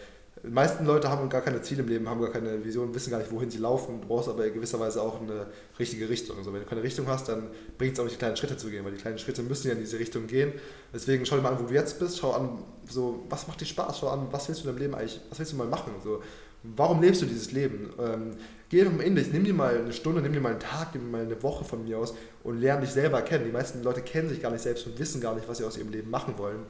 [0.43, 3.19] die meisten Leute haben gar keine Ziele im Leben, haben gar keine Vision, wissen gar
[3.19, 4.01] nicht, wohin sie laufen.
[4.01, 5.47] Du brauchst aber in gewisser Weise auch eine
[5.79, 6.39] richtige Richtung.
[6.39, 8.71] Also wenn du keine Richtung hast, dann bringt es auch nicht, die kleinen Schritte zu
[8.71, 10.53] gehen, weil die kleinen Schritte müssen ja in diese Richtung gehen.
[10.95, 13.67] Deswegen schau dir mal an, wo du jetzt bist, schau an, so, was macht dir
[13.67, 15.93] Spaß, schau an, was willst du in deinem Leben eigentlich, was willst du mal machen?
[16.03, 16.23] So,
[16.63, 17.91] warum lebst du dieses Leben?
[17.99, 18.37] Ähm,
[18.71, 20.95] geh doch mal in dich, nimm dir mal eine Stunde, nimm dir mal einen Tag,
[20.95, 23.45] nimm dir mal eine Woche von mir aus und lerne dich selber kennen.
[23.45, 25.77] Die meisten Leute kennen sich gar nicht selbst und wissen gar nicht, was sie aus
[25.77, 26.61] ihrem Leben machen wollen.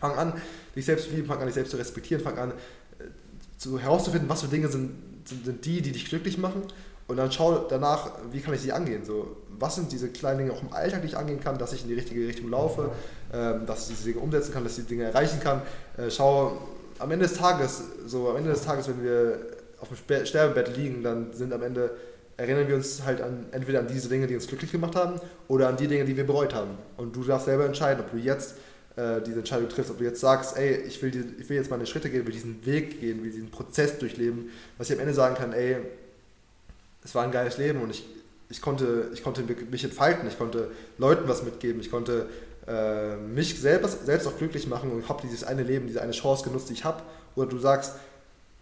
[0.00, 0.32] Fang an,
[0.74, 2.54] dich selbst zu lieben, fang an, dich selbst zu respektieren, fang an,
[3.60, 4.90] zu, herauszufinden, was für Dinge sind,
[5.26, 6.62] sind, sind die, die dich glücklich machen.
[7.06, 9.04] Und dann schau danach, wie kann ich sie angehen.
[9.04, 11.82] So, was sind diese kleinen Dinge auch im Alltag, die ich angehen kann, dass ich
[11.82, 12.90] in die richtige Richtung laufe,
[13.32, 15.60] ähm, dass ich diese Dinge umsetzen kann, dass ich die Dinge erreichen kann.
[15.98, 16.56] Äh, schau
[16.98, 19.38] am Ende des Tages, so am Ende des Tages, wenn wir
[19.80, 21.90] auf dem Sterbebett liegen, dann sind am Ende
[22.36, 25.68] erinnern wir uns halt an entweder an diese Dinge, die uns glücklich gemacht haben, oder
[25.68, 26.70] an die Dinge, die wir bereut haben.
[26.96, 28.54] Und du darfst selber entscheiden, ob du jetzt
[29.00, 31.70] äh, diese Entscheidung triffst, ob du jetzt sagst, ey, ich will, die, ich will jetzt
[31.70, 35.14] meine Schritte gehen, will diesen Weg gehen, will diesen Prozess durchleben, was ich am Ende
[35.14, 35.76] sagen kann, ey,
[37.02, 38.04] es war ein geiles Leben und ich,
[38.50, 42.28] ich, konnte, ich konnte mich entfalten, ich konnte Leuten was mitgeben, ich konnte
[42.66, 46.44] äh, mich selbst, selbst auch glücklich machen und habe dieses eine Leben, diese eine Chance
[46.44, 47.02] genutzt, die ich habe.
[47.36, 47.94] Oder du sagst,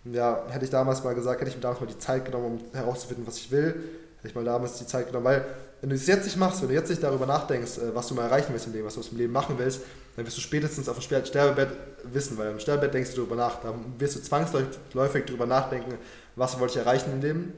[0.05, 2.61] ja, hätte ich damals mal gesagt, hätte ich mir damals mal die Zeit genommen, um
[2.73, 3.75] herauszufinden, was ich will,
[4.19, 5.45] hätte ich mal damals die Zeit genommen, weil
[5.81, 8.15] wenn du es jetzt nicht machst, wenn du jetzt nicht darüber nachdenkst, äh, was du
[8.15, 9.81] mal erreichen willst im Leben, was du aus dem Lem machen willst,
[10.19, 11.69] dann wirst du spätestens auf dem Sterbebett
[12.03, 15.95] wissen, weil im Sterbebett denkst du darüber nach, da wirst du zwangsläufig darüber nachdenken,
[16.35, 17.53] was wollte ich erreichen im Leben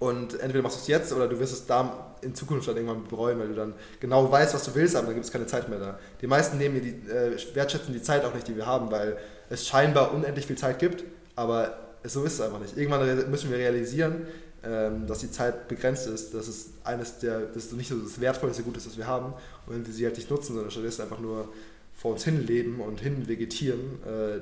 [0.00, 3.04] und entweder machst du es jetzt oder du wirst es da in Zukunft dann irgendwann
[3.04, 5.68] bereuen, weil du dann genau weißt, was du willst, aber dann gibt es keine Zeit
[5.68, 5.98] mehr da.
[6.20, 9.16] Die meisten nehmen die, äh, wertschätzen die Zeit auch nicht, die wir haben, weil
[9.48, 11.04] es scheinbar unendlich viel Zeit gibt,
[11.36, 12.76] aber so ist es einfach nicht.
[12.76, 14.26] Irgendwann müssen wir realisieren,
[14.62, 18.20] ähm, dass die Zeit begrenzt ist, dass es eines der, das ist nicht so das
[18.20, 19.32] wertvollste Gut ist, das wir haben
[19.66, 21.48] und wenn wir sie halt nicht nutzen, sondern stattdessen einfach nur
[21.96, 24.40] vor uns hin leben und hin vegetieren, äh,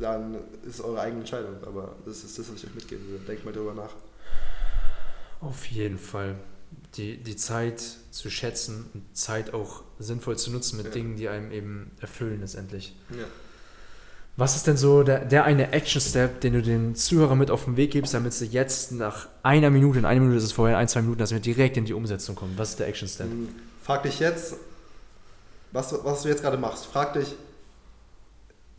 [0.00, 0.36] dann
[0.66, 1.56] ist es eure eigene Entscheidung.
[1.64, 3.24] Aber das ist das, was ich euch mitgeben würde.
[3.24, 3.94] Denkt mal drüber nach.
[5.40, 6.36] Auf jeden Fall.
[6.96, 10.92] Die, die Zeit zu schätzen und Zeit auch sinnvoll zu nutzen mit Ja.
[10.92, 12.94] Dingen, die einem eben erfüllen letztendlich.
[13.10, 13.24] Ja.
[14.38, 17.76] Was ist denn so der, der eine Action-Step, den du den Zuhörern mit auf den
[17.76, 20.86] Weg gibst, damit sie jetzt nach einer Minute, in einer Minute ist es vorher, ein,
[20.86, 22.54] zwei Minuten, dass wir direkt in die Umsetzung kommen?
[22.56, 23.26] Was ist der Action-Step?
[23.26, 23.48] Ähm,
[23.82, 24.54] Frag dich jetzt,
[25.72, 26.86] was, was du jetzt gerade machst.
[26.86, 27.34] Frag dich,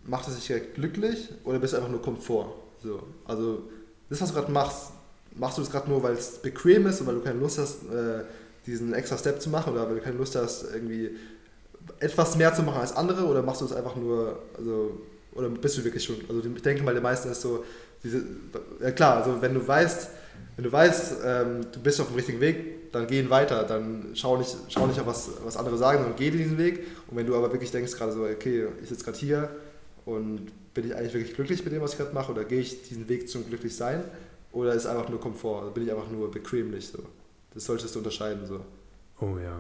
[0.05, 2.53] macht es dich direkt glücklich oder bist du einfach nur Komfort?
[2.81, 3.63] So, also,
[4.09, 4.91] das, was du gerade machst,
[5.35, 7.83] machst du es gerade nur, weil es bequem ist und weil du keine Lust hast,
[7.83, 8.23] äh,
[8.65, 11.17] diesen extra Step zu machen oder weil du keine Lust hast, irgendwie
[11.99, 15.01] etwas mehr zu machen als andere oder machst du es einfach nur, also,
[15.33, 17.63] oder bist du wirklich schon, also ich denke mal, der meisten ist so,
[18.03, 18.23] diese,
[18.81, 20.09] ja klar, also wenn du weißt,
[20.55, 24.11] wenn du weißt, ähm, du bist auf dem richtigen Weg, dann geh ihn weiter, dann
[24.13, 26.85] schau nicht, schau nicht auf was, was andere sagen, sondern geh diesen Weg.
[27.07, 29.49] Und wenn du aber wirklich denkst gerade so, okay, ich sitze gerade hier
[30.05, 32.83] und bin ich eigentlich wirklich glücklich mit dem, was ich gerade mache, oder gehe ich
[32.83, 34.03] diesen Weg zum Glücklichsein,
[34.51, 36.99] oder ist einfach nur Komfort, also bin ich einfach nur bequemlich so.
[37.53, 38.61] Das solltest du unterscheiden so.
[39.21, 39.59] Oh ja.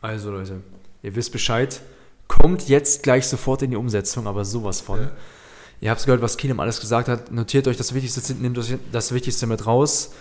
[0.00, 0.60] Also Leute,
[1.02, 1.80] ihr wisst Bescheid.
[2.40, 5.00] Kommt jetzt gleich sofort in die Umsetzung, aber sowas von.
[5.00, 5.10] Ja.
[5.80, 7.30] Ihr habt gehört, was Keenum alles gesagt hat.
[7.30, 10.12] Notiert euch das Wichtigste, nehmt euch das Wichtigste mit raus.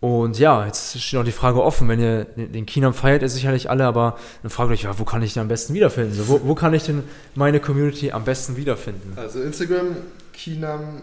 [0.00, 1.86] Und ja, jetzt steht noch die Frage offen.
[1.86, 5.22] Wenn ihr den Keenum feiert, ihr sicherlich alle, aber dann fragt euch, ja, wo kann
[5.22, 6.14] ich den am besten wiederfinden?
[6.14, 7.02] So, wo, wo kann ich denn
[7.34, 9.12] meine Community am besten wiederfinden?
[9.16, 9.96] Also Instagram,
[10.32, 11.02] Kinam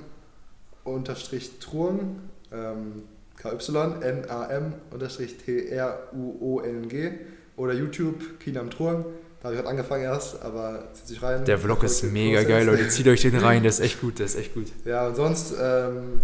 [0.84, 2.18] unterstrich Truong,
[2.52, 3.04] ähm,
[3.38, 7.12] KY, N-A-M unterstrich T-R-U-O-N-G
[7.56, 9.06] oder YouTube, Kinam Truong.
[9.40, 11.46] Da habe ich gerade angefangen erst, aber zieht sich rein.
[11.46, 12.88] Der Vlog ist mega geil, Leute.
[12.90, 14.68] Zieht euch den rein, der ist echt gut, der ist echt gut.
[14.84, 16.22] Ja, und sonst, ähm,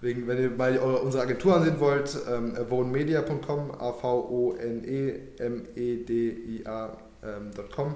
[0.00, 4.56] wegen, wenn ihr mal eure, unsere Agentur ansehen wollt, ähm, avonmedia.com, A-V-O-N-E-M-E-D-I-A
[7.22, 7.94] ähm, .com.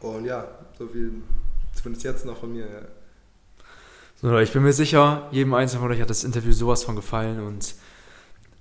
[0.00, 0.46] Und ja,
[0.78, 1.22] so viel
[1.74, 2.66] zumindest jetzt noch von mir.
[2.66, 2.82] Ja.
[4.20, 7.40] So, ich bin mir sicher, jedem Einzelnen von euch hat das Interview sowas von gefallen
[7.40, 7.74] und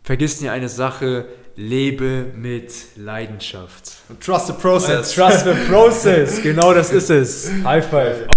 [0.03, 3.91] vergisst nie eine Sache, lebe mit Leidenschaft.
[4.09, 5.13] Und trust the process.
[5.13, 7.51] Trust the process, genau das ist es.
[7.63, 8.27] High five.